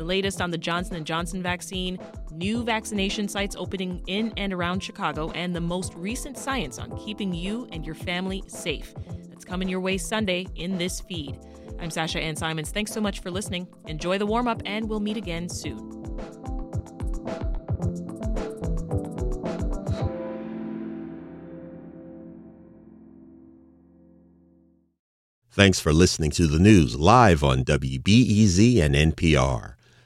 The 0.00 0.06
latest 0.06 0.40
on 0.40 0.50
the 0.50 0.56
Johnson 0.56 1.04
& 1.04 1.04
Johnson 1.04 1.42
vaccine, 1.42 1.98
new 2.32 2.64
vaccination 2.64 3.28
sites 3.28 3.54
opening 3.54 4.02
in 4.06 4.32
and 4.38 4.50
around 4.50 4.82
Chicago, 4.82 5.30
and 5.32 5.54
the 5.54 5.60
most 5.60 5.92
recent 5.94 6.38
science 6.38 6.78
on 6.78 6.96
keeping 6.96 7.34
you 7.34 7.68
and 7.70 7.84
your 7.84 7.94
family 7.94 8.42
safe. 8.46 8.94
That's 9.28 9.44
coming 9.44 9.68
your 9.68 9.80
way 9.80 9.98
Sunday 9.98 10.46
in 10.54 10.78
this 10.78 11.02
feed. 11.02 11.38
I'm 11.78 11.90
Sasha 11.90 12.18
Ann 12.18 12.34
Simons. 12.34 12.70
Thanks 12.70 12.92
so 12.92 13.00
much 13.02 13.20
for 13.20 13.30
listening. 13.30 13.68
Enjoy 13.88 14.16
the 14.16 14.24
warm 14.24 14.48
up, 14.48 14.62
and 14.64 14.88
we'll 14.88 15.00
meet 15.00 15.18
again 15.18 15.50
soon. 15.50 15.90
Thanks 25.50 25.78
for 25.78 25.92
listening 25.92 26.30
to 26.30 26.46
the 26.46 26.58
news 26.58 26.98
live 26.98 27.44
on 27.44 27.64
WBEZ 27.64 28.80
and 28.80 28.94
NPR. 28.94 29.74